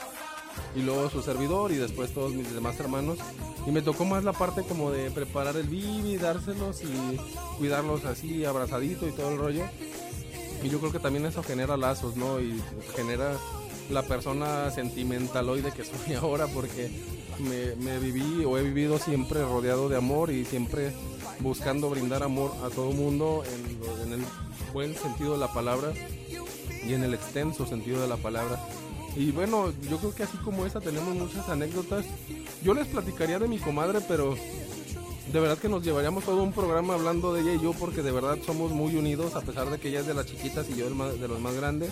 [0.75, 3.19] Y luego su servidor y después todos mis demás hermanos.
[3.65, 7.17] Y me tocó más la parte como de preparar el bibi, dárselos y
[7.57, 9.63] cuidarlos así, abrazadito y todo el rollo.
[10.63, 12.39] Y yo creo que también eso genera lazos, ¿no?
[12.39, 12.61] Y
[12.95, 13.38] genera
[13.89, 16.89] la persona sentimentaloide que soy ahora porque
[17.39, 20.93] me, viví o he vivido siempre rodeado de amor y siempre
[21.39, 24.25] buscando brindar amor a todo mundo en, en el
[24.71, 25.91] buen sentido de la palabra
[26.85, 28.59] y en el extenso sentido de la palabra.
[29.15, 32.06] Y bueno, yo creo que así como esa tenemos muchas anécdotas.
[32.64, 34.35] Yo les platicaría de mi comadre, pero
[35.31, 38.11] de verdad que nos llevaríamos todo un programa hablando de ella y yo porque de
[38.11, 40.90] verdad somos muy unidos a pesar de que ella es de las chiquitas y yo
[40.90, 41.91] de los más grandes.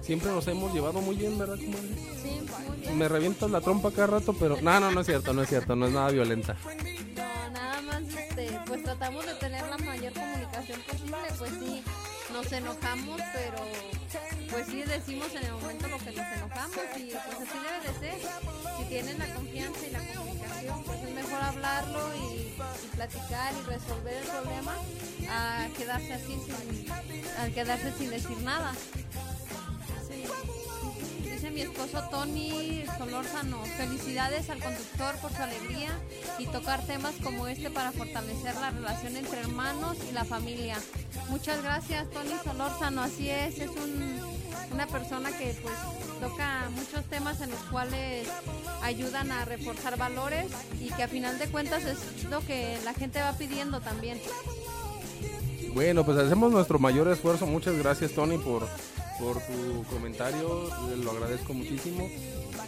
[0.00, 1.88] Siempre nos hemos llevado muy bien, ¿verdad, comadre?
[2.22, 2.96] Sí, muy bien.
[2.98, 5.76] Me revientas la trompa cada rato, pero no, no, no es cierto, no es cierto,
[5.76, 6.56] no es nada violenta.
[6.64, 11.82] No, nada más, este, pues tratamos de tener la mayor comunicación posible, pues sí,
[12.32, 13.58] nos enojamos, pero
[14.50, 17.98] pues sí decimos en el momento lo que nos enojamos y pues así debe de
[17.98, 18.28] ser.
[18.78, 22.54] Si tienen la confianza y la comunicación, pues es mejor hablarlo y,
[22.94, 24.74] platicar y resolver el problema
[25.30, 28.72] a quedarse así sin, a quedarse sin decir nada.
[31.48, 35.88] Dice mi esposo Tony Solórzano, felicidades al conductor por su alegría
[36.38, 40.76] y tocar temas como este para fortalecer la relación entre hermanos y la familia.
[41.30, 44.20] Muchas gracias Tony Solórzano, así es, es un-
[44.72, 45.74] una persona que pues
[46.20, 48.28] toca muchos temas en los cuales
[48.82, 50.48] ayudan a reforzar valores
[50.80, 54.20] y que a final de cuentas es lo que la gente va pidiendo también.
[55.72, 57.46] Bueno, pues hacemos nuestro mayor esfuerzo.
[57.46, 58.68] Muchas gracias, Tony, por,
[59.18, 60.68] por tu comentario.
[60.90, 62.08] eh, Lo agradezco muchísimo.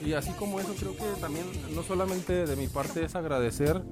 [0.04, 3.82] Y así como eso, creo que también, no solamente de mi parte, es agradecer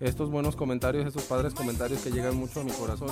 [0.00, 3.10] estos buenos comentarios, estos padres comentarios que llegan mucho a mi corazón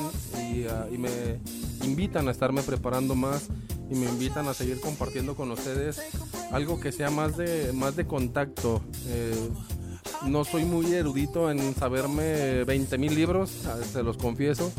[0.52, 1.40] y, ah, y me
[1.84, 3.48] invitan a estarme preparando más
[3.90, 6.02] y me invitan a seguir compartiendo con ustedes
[6.50, 8.82] algo que sea más de, más de contacto.
[9.06, 9.48] Eh,
[10.26, 14.70] no soy muy erudito en saberme 20 mil libros, ah, se los confieso,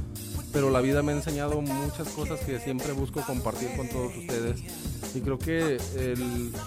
[0.53, 4.61] pero la vida me ha enseñado muchas cosas que siempre busco compartir con todos ustedes.
[5.15, 5.77] Y creo que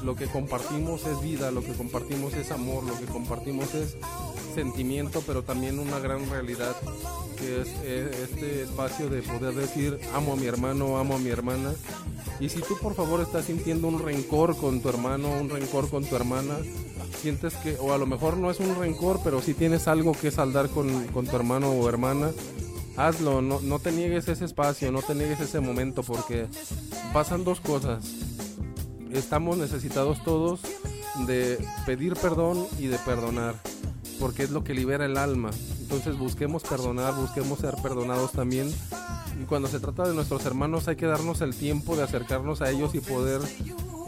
[0.05, 3.97] lo que compartimos es vida, lo que compartimos es amor, lo que compartimos es
[4.55, 6.75] sentimiento, pero también una gran realidad,
[7.39, 7.69] que es
[8.29, 11.73] este espacio de poder decir amo a mi hermano, amo a mi hermana.
[12.41, 16.05] Y si tú por favor estás sintiendo un rencor con tu hermano, un rencor con
[16.05, 16.57] tu hermana,
[17.23, 20.31] sientes que, o a lo mejor no es un rencor, pero si tienes algo que
[20.31, 22.31] saldar con, con tu hermano o hermana,
[22.97, 26.47] hazlo, no, no te niegues ese espacio, no te niegues ese momento, porque
[27.12, 28.05] pasan dos cosas.
[29.12, 30.60] Estamos necesitados todos
[31.27, 33.55] de pedir perdón y de perdonar,
[34.20, 35.51] porque es lo que libera el alma.
[35.87, 38.69] Entonces busquemos perdonar, busquemos ser perdonados también.
[39.41, 42.71] Y cuando se trata de nuestros hermanos hay que darnos el tiempo de acercarnos a
[42.73, 43.41] ellos y poder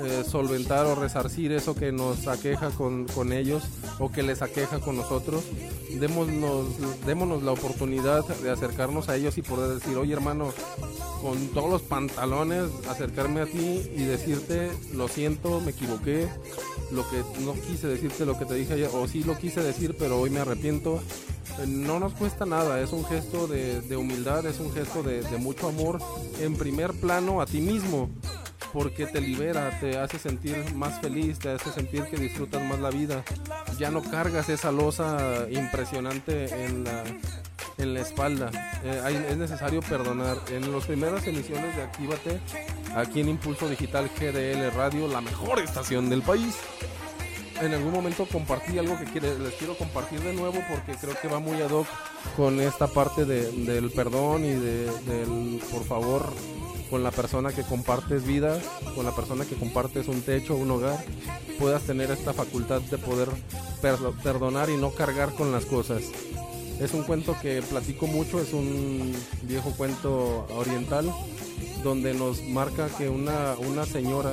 [0.00, 3.62] eh, solventar o resarcir eso que nos aqueja con, con ellos
[4.00, 5.44] o que les aqueja con nosotros.
[6.00, 6.66] Démonos,
[7.06, 10.52] démonos la oportunidad de acercarnos a ellos y poder decir, oye hermano,
[11.22, 16.28] con todos los pantalones, acercarme a ti y decirte, lo siento, me equivoqué,
[16.90, 19.94] lo que no quise decirte, lo que te dije ayer, o sí lo quise decir,
[19.96, 21.00] pero hoy me arrepiento.
[21.68, 25.68] No nos cuesta nada, es un gesto de, humildad, es un gesto de, de mucho
[25.68, 25.98] amor
[26.40, 28.10] en primer plano a ti mismo,
[28.72, 32.90] porque te libera, te hace sentir más feliz, te hace sentir que disfrutas más la
[32.90, 33.22] vida.
[33.78, 37.02] Ya no cargas esa losa impresionante en la,
[37.78, 38.50] en la espalda.
[38.84, 40.38] Eh, hay- es necesario perdonar.
[40.50, 42.40] En las primeras emisiones de Actívate,
[42.96, 46.54] aquí en Impulso Digital GDL Radio, la mejor estación del país.
[47.60, 51.40] En algún momento compartí algo que les quiero compartir de nuevo porque creo que va
[51.40, 51.86] muy ad hoc
[52.36, 56.32] con esta parte de- del perdón y de, del por favor
[56.88, 58.58] con la persona que compartes vida,
[58.94, 61.04] con la persona que compartes un techo, un hogar,
[61.58, 63.28] puedas tener esta facultad de poder
[63.82, 66.02] perdo- perdonar y no cargar con las cosas.
[66.80, 69.12] Es un cuento que platico mucho, es un
[69.42, 71.12] viejo cuento oriental
[71.82, 74.32] donde nos marca que una, una señora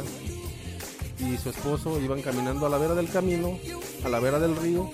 [1.20, 3.58] y su esposo iban caminando a la vera del camino,
[4.04, 4.90] a la vera del río,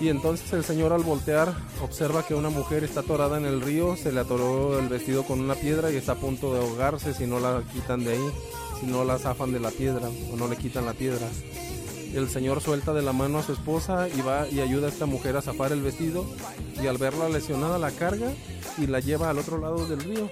[0.00, 3.96] y entonces el señor al voltear observa que una mujer está atorada en el río,
[3.96, 7.26] se le atoró el vestido con una piedra y está a punto de ahogarse si
[7.26, 8.30] no la quitan de ahí,
[8.78, 11.26] si no la zafan de la piedra o no le quitan la piedra.
[12.14, 15.06] El señor suelta de la mano a su esposa y va y ayuda a esta
[15.06, 16.26] mujer a zafar el vestido
[16.80, 18.32] y al verla lesionada la carga
[18.78, 20.30] y la lleva al otro lado del río.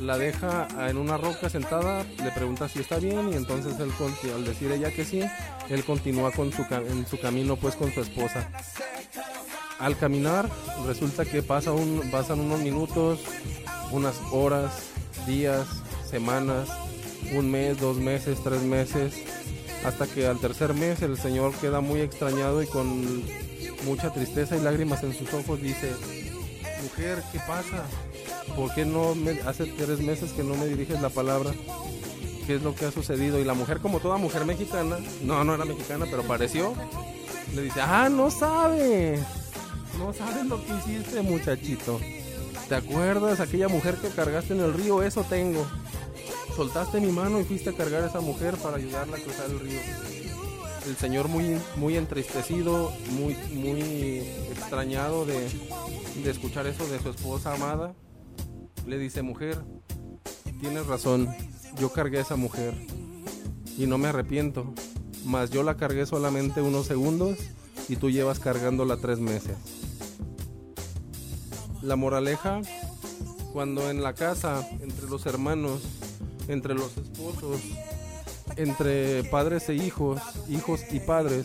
[0.00, 3.92] La deja en una roca sentada, le pregunta si está bien y entonces él
[4.34, 5.22] al decir ella que sí,
[5.68, 8.48] él continúa con su en su camino pues con su esposa.
[9.80, 10.48] Al caminar
[10.86, 13.20] resulta que pasa un, pasan unos minutos,
[13.90, 14.72] unas horas,
[15.26, 15.66] días,
[16.08, 16.68] semanas,
[17.34, 19.14] un mes, dos meses, tres meses,
[19.84, 23.24] hasta que al tercer mes el señor queda muy extrañado y con
[23.84, 25.90] mucha tristeza y lágrimas en sus ojos dice,
[26.82, 27.84] mujer, ¿qué pasa?
[28.56, 31.52] ¿Por qué no me, hace tres meses que no me diriges la palabra?
[32.46, 33.38] ¿Qué es lo que ha sucedido?
[33.38, 36.74] Y la mujer, como toda mujer mexicana, no, no era mexicana, pero pareció,
[37.54, 39.22] le dice, ah, no sabe,
[39.98, 42.00] no sabes lo que hiciste, muchachito.
[42.68, 45.02] ¿Te acuerdas aquella mujer que cargaste en el río?
[45.02, 45.66] Eso tengo.
[46.54, 49.60] Soltaste mi mano y fuiste a cargar a esa mujer para ayudarla a cruzar el
[49.60, 49.80] río.
[50.86, 54.20] El señor muy, muy entristecido, muy, muy
[54.50, 55.48] extrañado de,
[56.22, 57.94] de escuchar eso de su esposa amada,
[58.88, 59.58] le dice, mujer,
[60.60, 61.28] tienes razón,
[61.78, 62.74] yo cargué a esa mujer
[63.76, 64.72] y no me arrepiento,
[65.26, 67.38] mas yo la cargué solamente unos segundos
[67.90, 69.56] y tú llevas cargándola tres meses.
[71.82, 72.62] La moraleja,
[73.52, 75.82] cuando en la casa, entre los hermanos,
[76.48, 77.60] entre los esposos,
[78.56, 81.44] entre padres e hijos, hijos y padres,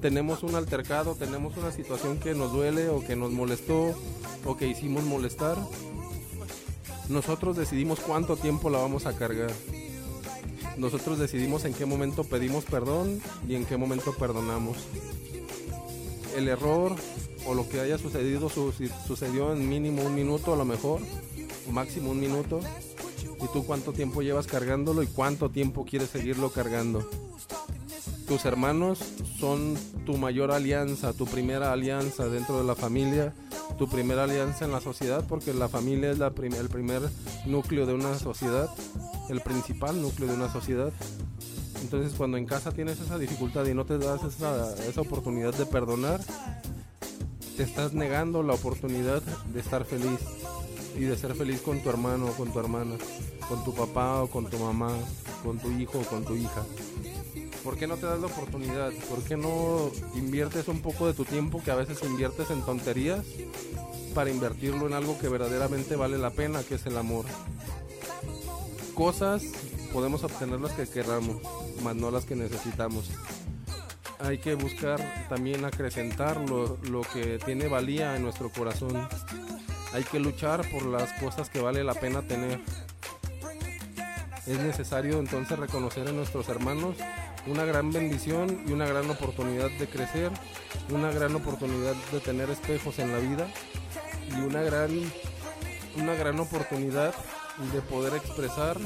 [0.00, 3.94] tenemos un altercado, tenemos una situación que nos duele o que nos molestó
[4.44, 5.56] o que hicimos molestar,
[7.08, 9.50] nosotros decidimos cuánto tiempo la vamos a cargar.
[10.76, 14.76] Nosotros decidimos en qué momento pedimos perdón y en qué momento perdonamos.
[16.36, 16.94] El error
[17.46, 18.72] o lo que haya sucedido su-
[19.06, 21.00] sucedió en mínimo un minuto a lo mejor,
[21.72, 22.60] máximo un minuto.
[23.40, 27.08] ¿Y tú cuánto tiempo llevas cargándolo y cuánto tiempo quieres seguirlo cargando?
[28.26, 28.98] Tus hermanos
[29.38, 33.34] son tu mayor alianza, tu primera alianza dentro de la familia,
[33.76, 37.02] tu primera alianza en la sociedad, porque la familia es la el primer
[37.46, 38.70] núcleo de una sociedad,
[39.28, 40.92] el principal núcleo de una sociedad.
[41.82, 45.66] Entonces cuando en casa tienes esa dificultad y no te das esa, esa oportunidad de
[45.66, 46.20] perdonar,
[47.56, 49.22] te estás negando la oportunidad
[49.52, 50.20] de estar feliz
[50.96, 52.96] y de ser feliz con tu hermano o con tu hermana,
[53.48, 54.92] con tu papá o con tu mamá,
[55.42, 56.64] con tu hijo o con tu hija.
[57.68, 58.92] ¿Por qué no te das la oportunidad?
[59.10, 63.22] ¿Por qué no inviertes un poco de tu tiempo que a veces inviertes en tonterías
[64.14, 67.26] para invertirlo en algo que verdaderamente vale la pena, que es el amor?
[68.94, 69.42] Cosas
[69.92, 71.42] podemos obtener las que queramos,
[71.82, 73.10] más no las que necesitamos.
[74.18, 79.06] Hay que buscar también acrecentar lo, lo que tiene valía en nuestro corazón.
[79.92, 82.62] Hay que luchar por las cosas que vale la pena tener.
[84.46, 86.96] Es necesario entonces reconocer en nuestros hermanos
[87.46, 90.30] una gran bendición y una gran oportunidad de crecer,
[90.90, 93.48] una gran oportunidad de tener espejos en la vida
[94.36, 94.90] y una gran,
[95.96, 97.14] una gran oportunidad
[97.72, 98.78] de poder expresar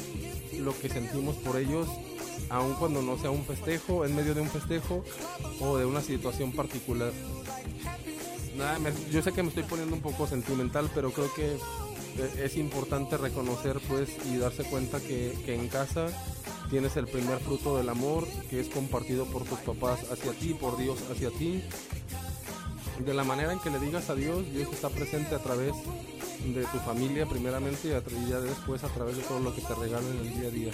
[0.58, 1.88] lo que sentimos por ellos,
[2.50, 5.04] aun cuando no sea un festejo, en medio de un festejo
[5.60, 7.12] o de una situación particular.
[8.56, 12.42] Nada, me- yo sé que me estoy poniendo un poco sentimental, pero creo que eh,
[12.44, 16.06] es importante reconocer pues y darse cuenta que, que en casa
[16.72, 20.78] tienes el primer fruto del amor que es compartido por tus papás hacia ti, por
[20.78, 21.62] Dios hacia ti.
[22.98, 25.74] De la manera en que le digas a Dios, Dios está presente a través
[26.46, 30.10] de tu familia primeramente y ya después a través de todo lo que te regalan
[30.12, 30.72] en el día a día.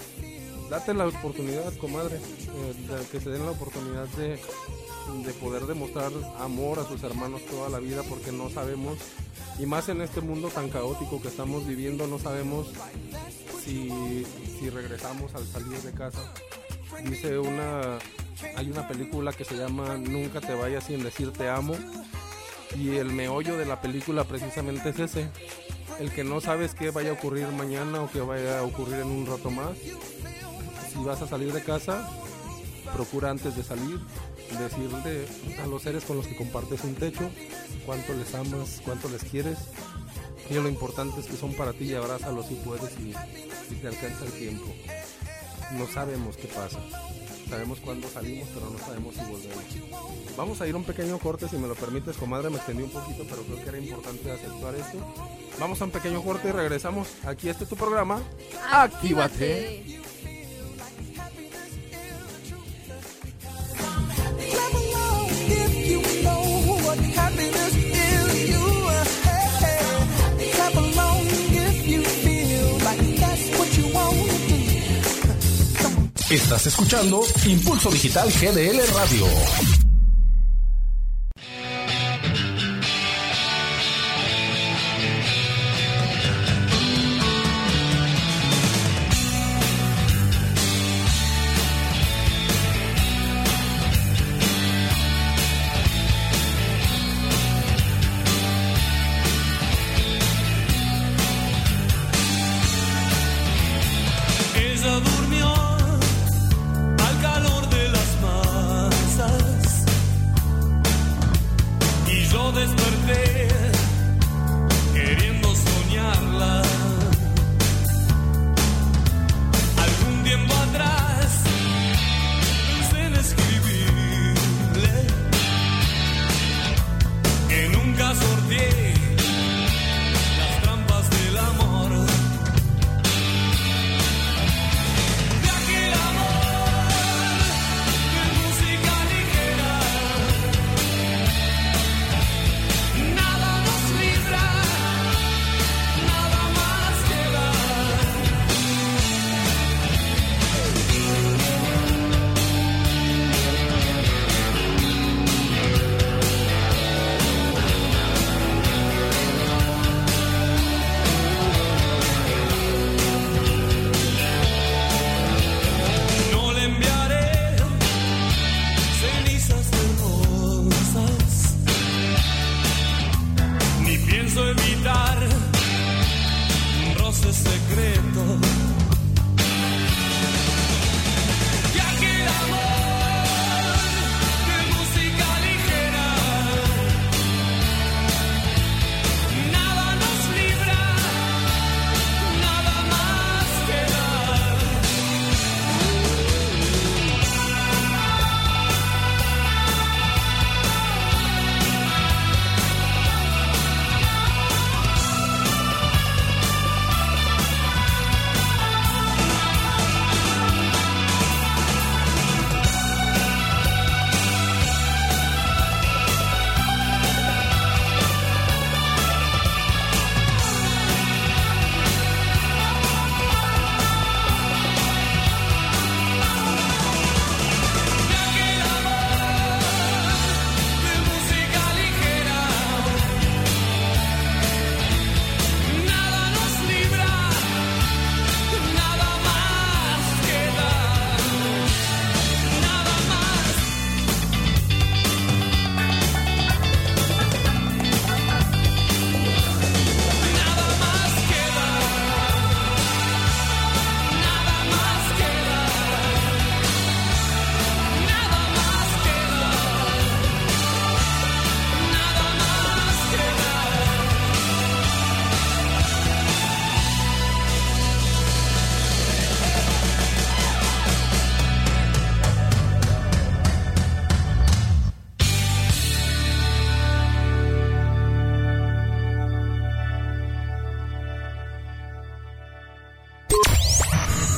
[0.70, 4.39] Date la oportunidad, comadre, eh, que se den la oportunidad de,
[5.24, 8.98] de poder demostrar amor a sus hermanos toda la vida porque no sabemos,
[9.59, 12.68] y más en este mundo tan caótico que estamos viviendo, no sabemos
[13.64, 14.24] si,
[14.59, 16.20] si regresamos al salir de casa.
[17.05, 17.98] Dice una,
[18.56, 21.74] hay una película que se llama Nunca te vayas sin decir te amo,
[22.76, 25.28] y el meollo de la película precisamente es ese,
[25.98, 29.09] el que no sabes qué vaya a ocurrir mañana o qué vaya a ocurrir en
[29.09, 29.76] un rato más.
[30.93, 32.09] Si vas a salir de casa,
[32.94, 33.98] procura antes de salir
[34.57, 35.27] decirle
[35.62, 37.31] a los seres con los que compartes un techo
[37.85, 39.59] cuánto les amas, cuánto les quieres.
[40.51, 43.12] Y lo importante es que son para ti y abrázalos si puedes y,
[43.77, 44.66] te alcanza el tiempo.
[45.73, 46.79] No sabemos qué pasa.
[47.49, 50.37] Sabemos cuándo salimos, pero no sabemos si volvemos.
[50.37, 52.51] Vamos a ir un pequeño corte, si me lo permites, comadre.
[52.51, 54.99] Me extendí un poquito, pero creo que era importante aceptar esto.
[55.59, 57.09] Vamos a un pequeño corte y regresamos.
[57.25, 58.23] Aquí este es tu programa.
[58.70, 59.99] Actívate.
[76.31, 79.88] Estás escuchando Impulso Digital GDL Radio.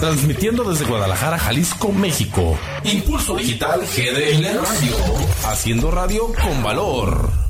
[0.00, 2.58] transmitiendo desde Guadalajara, Jalisco, México.
[2.84, 4.96] Impulso Digital GDL Radio,
[5.44, 7.49] haciendo radio con valor.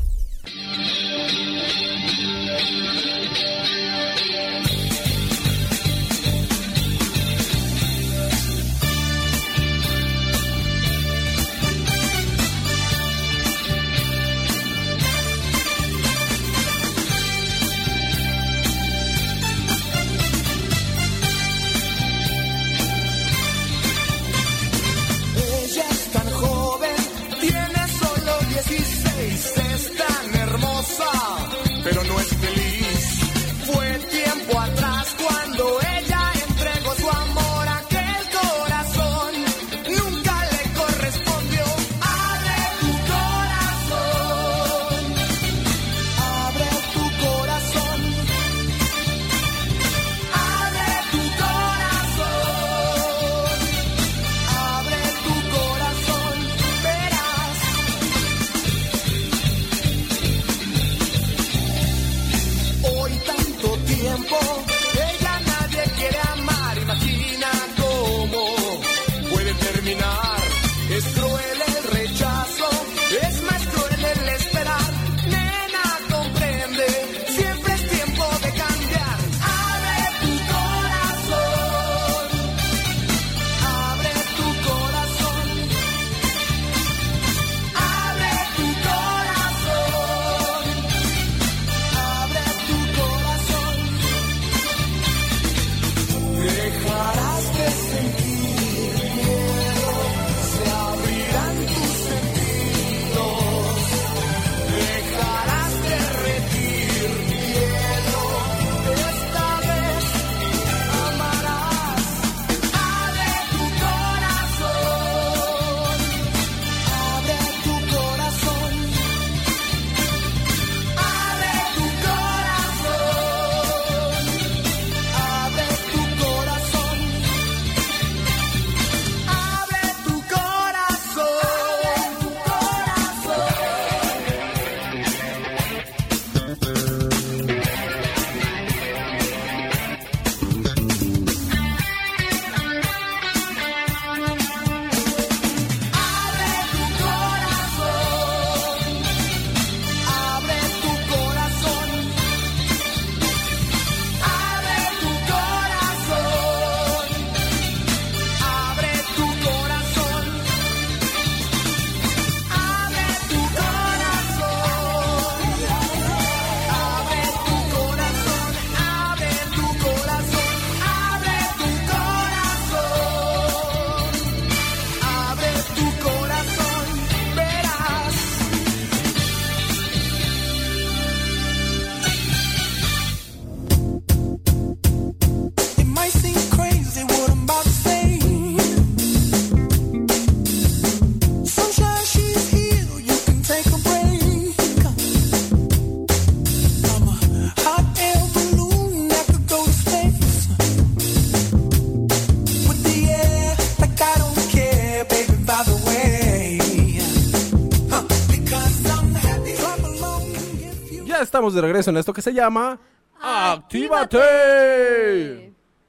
[211.51, 212.78] Estamos de regreso en esto que se llama
[213.20, 214.20] ¡Actívate!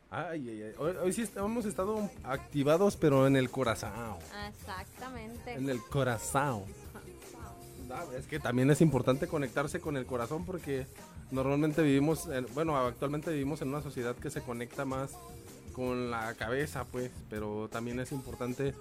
[0.09, 0.73] Ay, ay, ay.
[0.77, 3.91] Hoy, hoy sí hemos estado activados, pero en el corazón.
[4.49, 5.53] Exactamente.
[5.53, 6.63] En el corazón.
[8.17, 10.87] Es que también es importante conectarse con el corazón porque
[11.29, 15.11] normalmente vivimos, en- bueno, actualmente vivimos en una sociedad que se conecta más
[15.73, 18.73] con la cabeza, pues, pero también es importante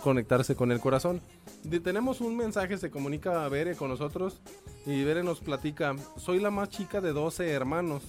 [0.00, 1.20] conectarse con el corazón.
[1.62, 4.40] De- tenemos un mensaje, se comunica a Bere con nosotros
[4.86, 8.02] y Bere nos platica, soy la más chica de 12 hermanos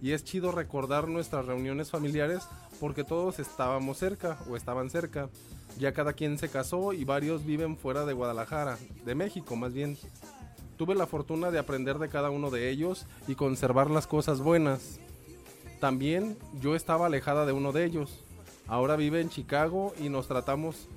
[0.00, 2.42] y es chido recordar nuestras reuniones familiares
[2.80, 5.28] porque todos estábamos cerca o estaban cerca.
[5.78, 9.96] Ya cada quien se casó y varios viven fuera de Guadalajara, de México más bien.
[10.76, 14.98] Tuve la fortuna de aprender de cada uno de ellos y conservar las cosas buenas.
[15.80, 18.22] También yo estaba alejada de uno de ellos.
[18.66, 20.88] Ahora vive en Chicago y nos tratamos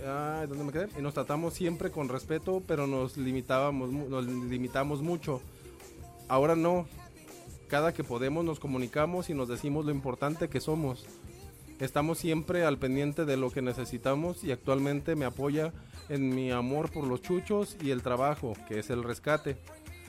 [0.00, 0.88] Ay, ¿dónde me quedé?
[0.98, 5.40] Y nos tratamos siempre con respeto, pero nos limitábamos, nos limitamos mucho.
[6.28, 6.86] Ahora no.
[7.68, 11.06] Cada que podemos nos comunicamos y nos decimos lo importante que somos.
[11.80, 15.72] Estamos siempre al pendiente de lo que necesitamos y actualmente me apoya
[16.08, 19.56] en mi amor por los chuchos y el trabajo, que es el rescate.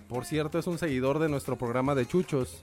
[0.10, 2.62] Por cierto, es un seguidor de nuestro programa de chuchos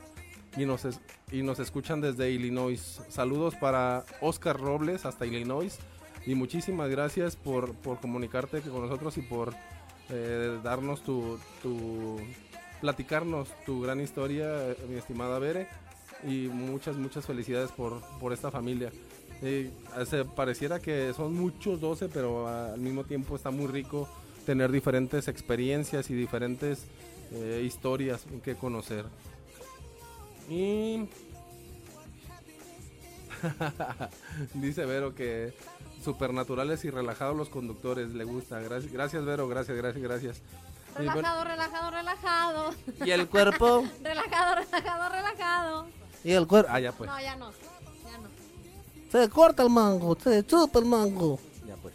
[0.56, 1.00] y nos, es-
[1.32, 3.00] y nos escuchan desde Illinois.
[3.08, 5.78] Saludos para Oscar Robles hasta Illinois
[6.26, 9.54] y muchísimas gracias por, por comunicarte con nosotros y por
[10.10, 12.18] eh, darnos tu, tu,
[12.80, 15.68] platicarnos tu gran historia, eh, mi estimada Bere.
[16.24, 18.92] Y muchas, muchas felicidades por, por esta familia.
[19.42, 19.70] Eh,
[20.08, 24.08] se pareciera que son muchos 12, pero al mismo tiempo está muy rico
[24.46, 26.84] tener diferentes experiencias y diferentes
[27.32, 29.04] eh, historias que conocer.
[30.48, 31.08] Y
[34.54, 35.52] dice Vero que
[36.02, 38.60] supernaturales y relajados los conductores, le gusta.
[38.60, 40.42] Gracias, gracias Vero, gracias, gracias, gracias.
[40.96, 42.74] Relajado, relajado, relajado.
[43.04, 43.84] ¿Y el cuerpo?
[44.02, 45.86] relajado, relajado, relajado.
[46.22, 46.70] y el cuerpo.
[46.72, 47.10] Ah, ya pues.
[47.10, 47.50] No, ya no.
[47.50, 48.28] Ya no.
[49.10, 51.38] Se corta el mango, se chupa el mango.
[51.66, 51.94] Ya pues.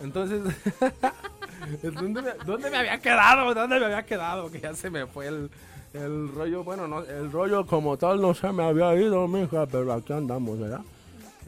[0.00, 0.40] Entonces,
[1.82, 3.54] ¿dónde me, dónde me había quedado?
[3.54, 4.50] ¿Dónde me había quedado?
[4.50, 5.50] Que ya se me fue el,
[5.92, 6.64] el rollo.
[6.64, 10.58] Bueno, no, el rollo como tal no se me había ido, mija, pero aquí andamos,
[10.58, 10.80] ¿verdad?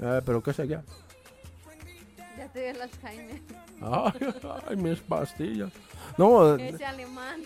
[0.02, 0.82] Eh, pero qué sé ya.
[2.54, 3.40] Ya te dio el Alzheimer.
[3.80, 4.34] Ay,
[4.68, 5.72] ay, mis pastillas.
[6.18, 7.40] No, Ese alemán.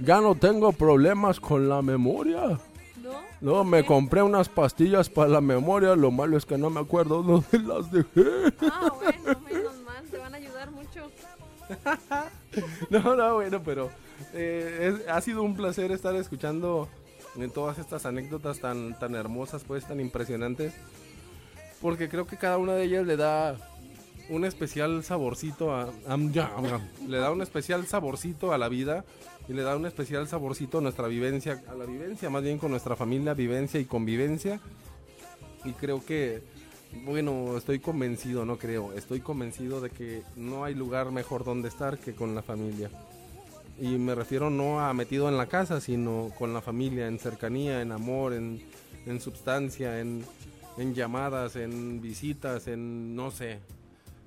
[0.00, 2.58] ya no tengo problemas con la memoria.
[3.02, 3.20] ¿No?
[3.40, 7.22] No, me compré unas pastillas para la memoria, lo malo es que no me acuerdo
[7.22, 8.52] dónde las dejé.
[8.62, 11.10] Ah, bueno, menos mal, te van a ayudar mucho.
[12.90, 13.90] No, no, bueno, pero
[14.32, 16.88] eh, es- ha sido un placer estar escuchando
[17.36, 20.72] en todas estas anécdotas tan, tan hermosas, pues tan impresionantes,
[21.82, 23.56] porque creo que cada una de ellas le da
[24.28, 25.92] un especial saborcito a,
[27.06, 29.04] le da un especial saborcito a la vida
[29.48, 32.70] y le da un especial saborcito a nuestra vivencia, a la vivencia más bien con
[32.70, 34.60] nuestra familia, vivencia y convivencia.
[35.64, 36.42] Y creo que,
[37.04, 41.98] bueno, estoy convencido, no creo, estoy convencido de que no hay lugar mejor donde estar
[41.98, 42.90] que con la familia.
[43.78, 47.82] Y me refiero no a metido en la casa, sino con la familia, en cercanía,
[47.82, 48.62] en amor, en,
[49.04, 50.24] en substancia, en,
[50.78, 53.60] en llamadas, en visitas, en no sé.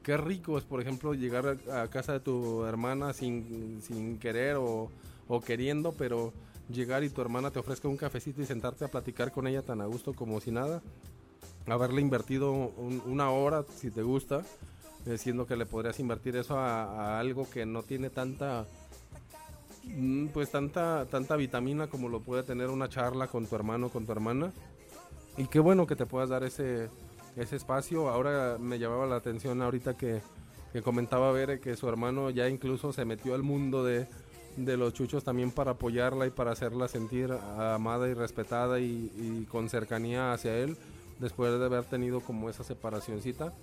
[0.03, 4.89] Qué rico es, por ejemplo, llegar a, casa de tu hermana sin, sin querer o,
[5.27, 6.33] o queriendo, pero
[6.69, 9.81] llegar y tu hermana te ofrezca un cafecito y sentarte a platicar con ella tan
[9.81, 10.81] a gusto como si nada.
[11.67, 14.41] Haberle invertido un- una hora, si te gusta,
[15.05, 16.83] eh, siendo que le podrías invertir eso a,
[17.15, 18.65] a algo que no tiene tanta
[19.85, 24.05] mm, pues tanta tanta vitamina como lo puede tener una charla con tu hermano con
[24.05, 24.51] tu hermana
[25.37, 26.89] y qué bueno que te puedas dar ese
[27.35, 30.21] ese espacio ahora me llamaba la atención ahorita que,
[30.73, 34.07] que comentaba Bere que su hermano ya incluso se metió al mundo de
[34.57, 39.45] de los chuchos también para apoyarla y para hacerla sentir amada y respetada y, y
[39.49, 40.75] con cercanía hacia él
[41.19, 43.53] después de haber tenido como esa separacioncita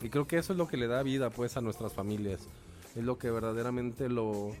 [0.00, 2.46] y creo que eso es lo que le da vida pues a nuestras familias.
[2.94, 4.52] Es lo que verdaderamente lo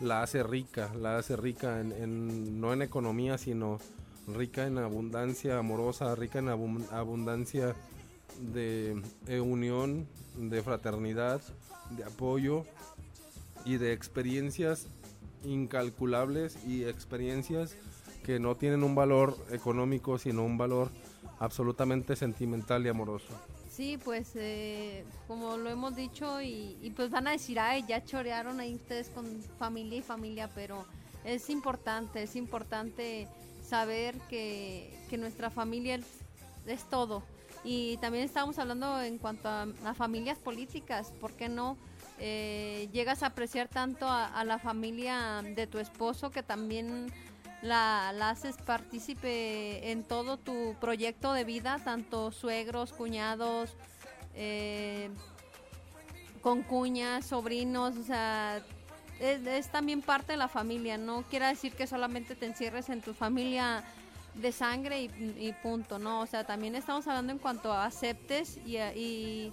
[0.00, 3.78] la hace rica, la hace rica en, en- no en economía, sino
[4.26, 7.74] rica en abundancia amorosa, rica en abun- abundancia
[8.52, 11.40] de eh, unión, de fraternidad,
[11.90, 12.64] de apoyo
[13.64, 14.86] y de experiencias
[15.44, 17.76] incalculables y experiencias
[18.24, 20.90] que no tienen un valor económico, sino un valor
[21.40, 23.26] absolutamente sentimental y amoroso.
[23.68, 28.04] Sí, pues eh, como lo hemos dicho y, y pues van a decir, ay, ya
[28.04, 29.24] chorearon ahí ustedes con
[29.58, 30.84] familia y familia, pero
[31.24, 33.26] es importante, es importante
[33.72, 35.98] saber que, que nuestra familia
[36.66, 37.22] es, todo.
[37.64, 41.78] Y también estábamos hablando en cuanto a, familias políticas, ¿por qué no?
[42.18, 47.10] Eh, llegas a apreciar tanto a, la familia de tu esposo que también
[47.62, 53.70] la, haces partícipe en todo tu proyecto de vida, tanto suegros, cuñados,
[54.34, 55.08] eh,
[56.42, 58.62] con cuñas, sobrinos, o sea,
[59.20, 63.14] es, también parte de la familia, no quiere decir que solamente te encierres en tu
[63.14, 63.84] familia
[64.34, 66.20] de sangre y, y punto, ¿no?
[66.20, 69.52] O sea, también estamos hablando en cuanto a aceptes y, y,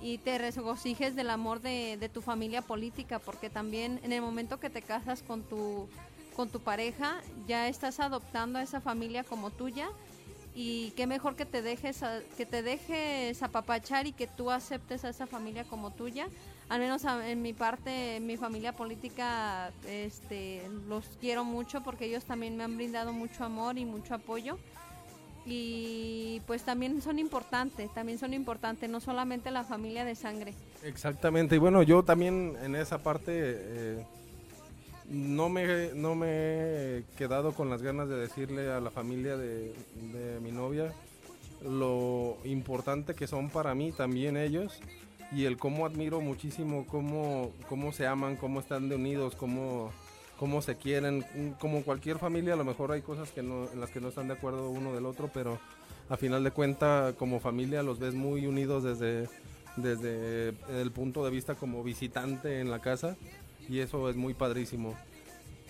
[0.00, 4.70] y te regocijes del amor de, tu familia política, porque también en el momento que
[4.70, 5.88] te casas con tu
[6.36, 9.90] con tu pareja, ya estás adoptando a esa familia como tuya
[10.54, 12.02] y qué mejor que te dejes
[12.36, 16.28] que te dejes apapachar y que tú aceptes a esa familia como tuya.
[16.70, 22.24] Al menos en mi parte, en mi familia política, este, los quiero mucho porque ellos
[22.24, 24.56] también me han brindado mucho amor y mucho apoyo.
[25.44, 30.54] Y pues también son importantes, también son importantes, no solamente la familia de sangre.
[30.84, 34.06] Exactamente, y bueno, yo también en esa parte eh,
[35.08, 39.74] no, me, no me he quedado con las ganas de decirle a la familia de
[40.40, 40.94] mi novia
[41.62, 44.80] lo importante que son para mí también ellos
[45.32, 49.90] y el cómo admiro muchísimo cómo, cómo se aman, cómo están de unidos, cómo,
[50.38, 51.24] cómo se quieren.
[51.60, 54.34] Como cualquier familia, a lo mejor hay cosas que en las que no están de
[54.34, 55.58] acuerdo uno del otro, pero
[56.08, 59.28] a final de cuenta como familia los ves muy unidos desde,
[59.76, 63.16] desde el punto de vista como visitante en la casa
[63.68, 64.96] y eso es muy padrísimo.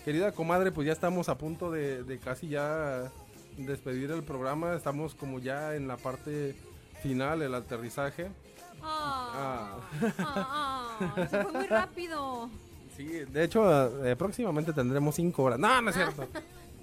[0.03, 3.11] Querida comadre, pues ya estamos a punto de casi ya
[3.57, 6.55] despedir el programa, estamos como ya en la parte
[7.01, 8.29] final, el aterrizaje.
[8.83, 9.77] Ah,
[10.19, 12.49] ah, ah, se fue muy rápido.
[12.95, 15.59] Sí, de hecho, eh, próximamente tendremos cinco horas.
[15.59, 16.27] No, no es cierto.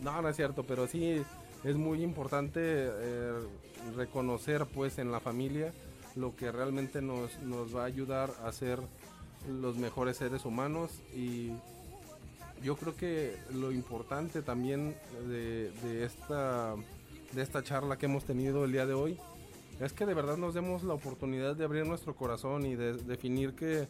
[0.01, 1.23] No, no es cierto, pero sí
[1.65, 3.33] es muy importante eh,
[3.97, 5.73] reconocer, pues, en la familia
[6.17, 8.81] lo que realmente nos, nos va a ayudar a ser
[9.49, 11.53] los mejores seres humanos y
[12.63, 14.97] yo creo que lo importante también
[15.29, 16.75] de, de esta
[17.33, 19.19] de esta charla que hemos tenido el día de hoy
[19.81, 23.55] es que de verdad nos demos la oportunidad de abrir nuestro corazón y de definir
[23.55, 23.89] que,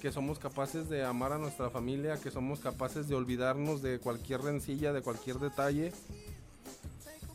[0.00, 4.42] que somos capaces de amar a nuestra familia, que somos capaces de olvidarnos de cualquier
[4.42, 5.92] rencilla, de cualquier detalle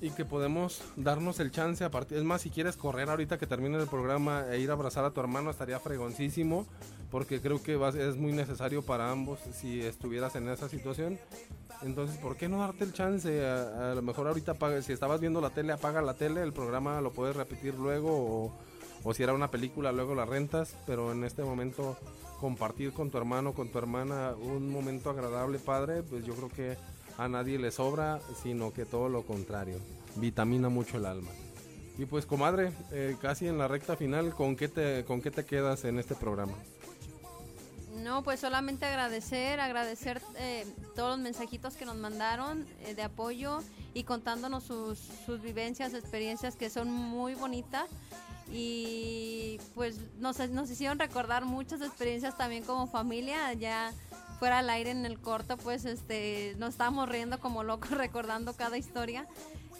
[0.01, 2.17] y que podemos darnos el chance a partir.
[2.17, 5.11] Es más, si quieres correr ahorita que termine el programa e ir a abrazar a
[5.11, 6.65] tu hermano, estaría fregoncísimo.
[7.15, 7.79] Porque creo que
[8.09, 11.17] es muy necesario para ambos si estuvieras en esa situación.
[11.81, 13.41] Entonces, ¿por qué no darte el chance?
[13.41, 16.99] A, lo mejor ahorita, apaga- si estabas viendo la tele, apaga la tele, el programa
[16.99, 18.53] lo puedes repetir luego, o,
[19.05, 21.95] o si era una película, luego la rentas, pero en este momento
[22.41, 26.77] compartir con tu hermano, con tu hermana, un momento agradable, padre, pues yo creo que
[27.17, 29.77] a nadie le sobra, sino que todo lo contrario,
[30.17, 31.31] vitamina mucho el alma.
[31.97, 35.45] Y pues, comadre, eh, casi en la recta final, ¿con qué, te, ¿con qué te
[35.45, 36.55] quedas en este programa?
[38.05, 40.63] No, pues solamente agradecer, agradecer eh,
[40.95, 43.63] todos los mensajitos que nos mandaron eh, de apoyo
[43.95, 45.09] y contándonos sus,
[45.41, 47.89] vivencias, experiencias que son muy bonitas.
[48.53, 53.91] Y pues nos, nos hicieron recordar muchas experiencias también como familia, ya
[54.37, 58.77] fuera al aire en el corto, pues este nos estábamos riendo como locos recordando cada
[58.77, 59.25] historia,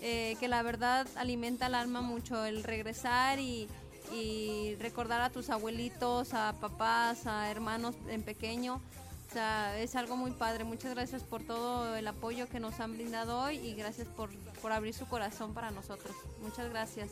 [0.02, 3.68] eh, que la verdad alimenta el alma mucho el regresar y,
[4.14, 8.82] y recordar a tus abuelitos, a papás, a hermanos en pequeño.
[9.30, 10.64] O sea, es algo muy padre.
[10.64, 14.30] Muchas gracias por todo el apoyo que nos han brindado hoy y gracias por,
[14.62, 16.16] por abrir su corazón para nosotros.
[16.42, 17.10] Muchas gracias.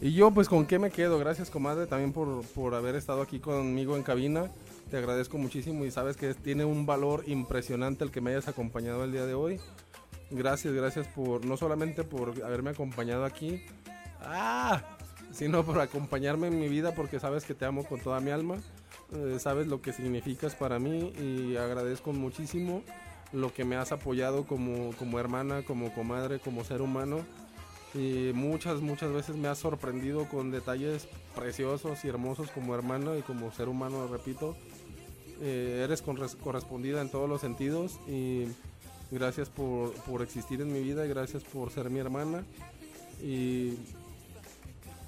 [0.00, 1.18] Y yo, pues, ¿con qué me quedo?
[1.18, 4.50] Gracias, comadre, también por, por haber estado aquí conmigo en cabina.
[4.90, 9.04] Te agradezco muchísimo y sabes que tiene un valor impresionante el que me hayas acompañado
[9.04, 9.60] el día de hoy.
[10.30, 13.62] Gracias, gracias por, no solamente por haberme acompañado aquí,
[14.20, 14.82] ¡ah!
[15.32, 18.56] Sino por acompañarme en mi vida porque sabes que te amo con toda mi alma.
[19.12, 22.82] Eh, sabes lo que significas para mí y agradezco muchísimo
[23.32, 27.20] lo que me has apoyado como, como hermana, como comadre, como ser humano.
[27.92, 33.22] Y muchas, muchas veces me has sorprendido con detalles preciosos y hermosos como hermana y
[33.22, 34.56] como ser humano, repito.
[35.40, 38.44] Eh, eres corres- correspondida en todos los sentidos y
[39.10, 42.44] gracias por, por existir en mi vida y gracias por ser mi hermana.
[43.22, 43.74] Y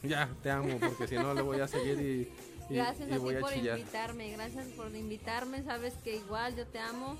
[0.02, 3.18] ya, te amo porque si no le voy a seguir y, y- Gracias y a
[3.18, 3.78] voy ti a por chillar.
[3.78, 7.16] invitarme, gracias por invitarme, sabes que igual yo te amo.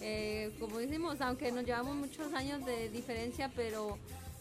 [0.00, 3.96] Eh, como decimos, aunque nos llevamos muchos años de diferencia, pero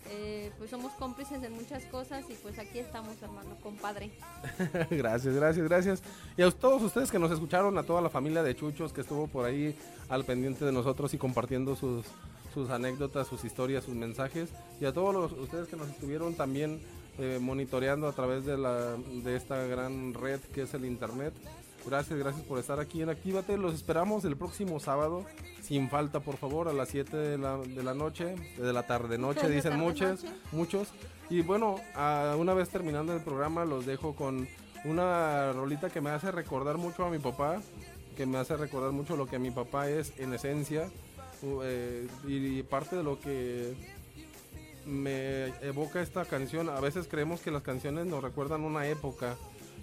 [0.10, 4.12] eh, pues somos cómplices en muchas cosas y pues aquí estamos, hermano, compadre.
[4.90, 6.04] gracias, gracias, gracias.
[6.38, 9.28] Y a todos ustedes que nos escucharon, a toda la familia de Chuchos que estuvo
[9.28, 9.76] por ahí
[10.10, 12.06] al pendiente de nosotros y compartiendo sus,
[12.54, 14.50] sus anécdotas, sus historias, sus mensajes.
[14.82, 16.82] Y a todos los, ustedes que nos estuvieron también
[17.20, 21.34] eh, monitoreando a través de, la, de esta gran red que es el Internet.
[21.86, 23.58] Gracias, gracias por estar aquí en Actívate.
[23.58, 25.26] Los esperamos el próximo sábado,
[25.62, 29.48] sin falta, por favor, a las 7 de la, de la noche, de la tarde-noche,
[29.50, 30.48] De dicen muchos, tarde-noche.
[30.54, 30.88] muchos.
[31.30, 34.48] Y bueno, a- una vez terminando el programa, los dejo con
[34.86, 37.62] una rolita que me hace recordar mucho a mi papá,
[38.16, 40.90] que me hace recordar mucho lo que mi papá es en esencia.
[41.42, 43.74] u- eh, y parte de lo que
[44.86, 46.70] me evoca esta canción.
[46.70, 49.36] A veces creemos que las canciones nos recuerdan una época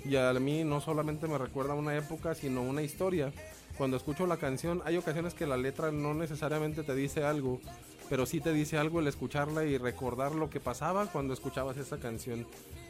[0.04, 3.32] y a mí no solamente me recuerda una época, sino una historia.
[3.76, 7.60] Cuando escucho la canción, hay ocasiones que la letra no necesariamente te dice algo,
[8.08, 11.98] pero sí te dice algo el escucharla y recordar lo que pasaba cuando escuchabas esa
[11.98, 12.46] canción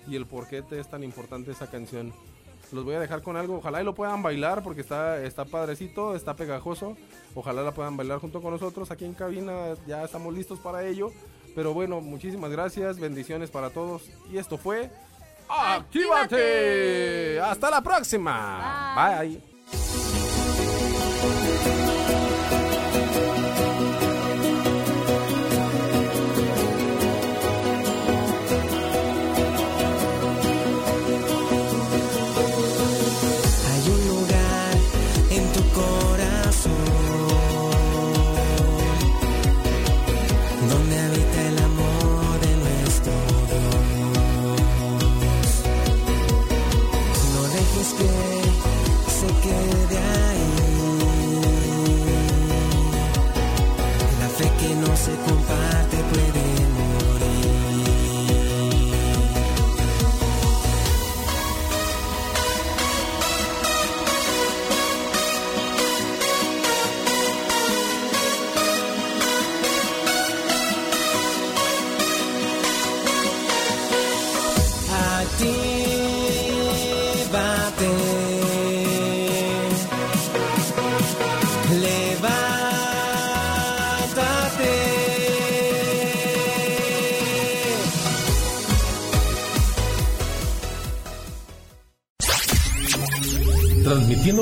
[0.09, 2.13] y el por qué te es tan importante esa canción.
[2.73, 6.15] Los voy a dejar con algo, ojalá y lo puedan bailar porque está, está padrecito,
[6.15, 6.97] está pegajoso.
[7.35, 11.11] Ojalá la puedan bailar junto con nosotros aquí en cabina, ya estamos listos para ello.
[11.55, 14.03] Pero bueno, muchísimas gracias, bendiciones para todos.
[14.31, 14.91] Y esto fue
[15.51, 17.41] ¡Actívate!
[17.41, 18.95] Hasta la próxima.
[18.95, 19.41] Bye.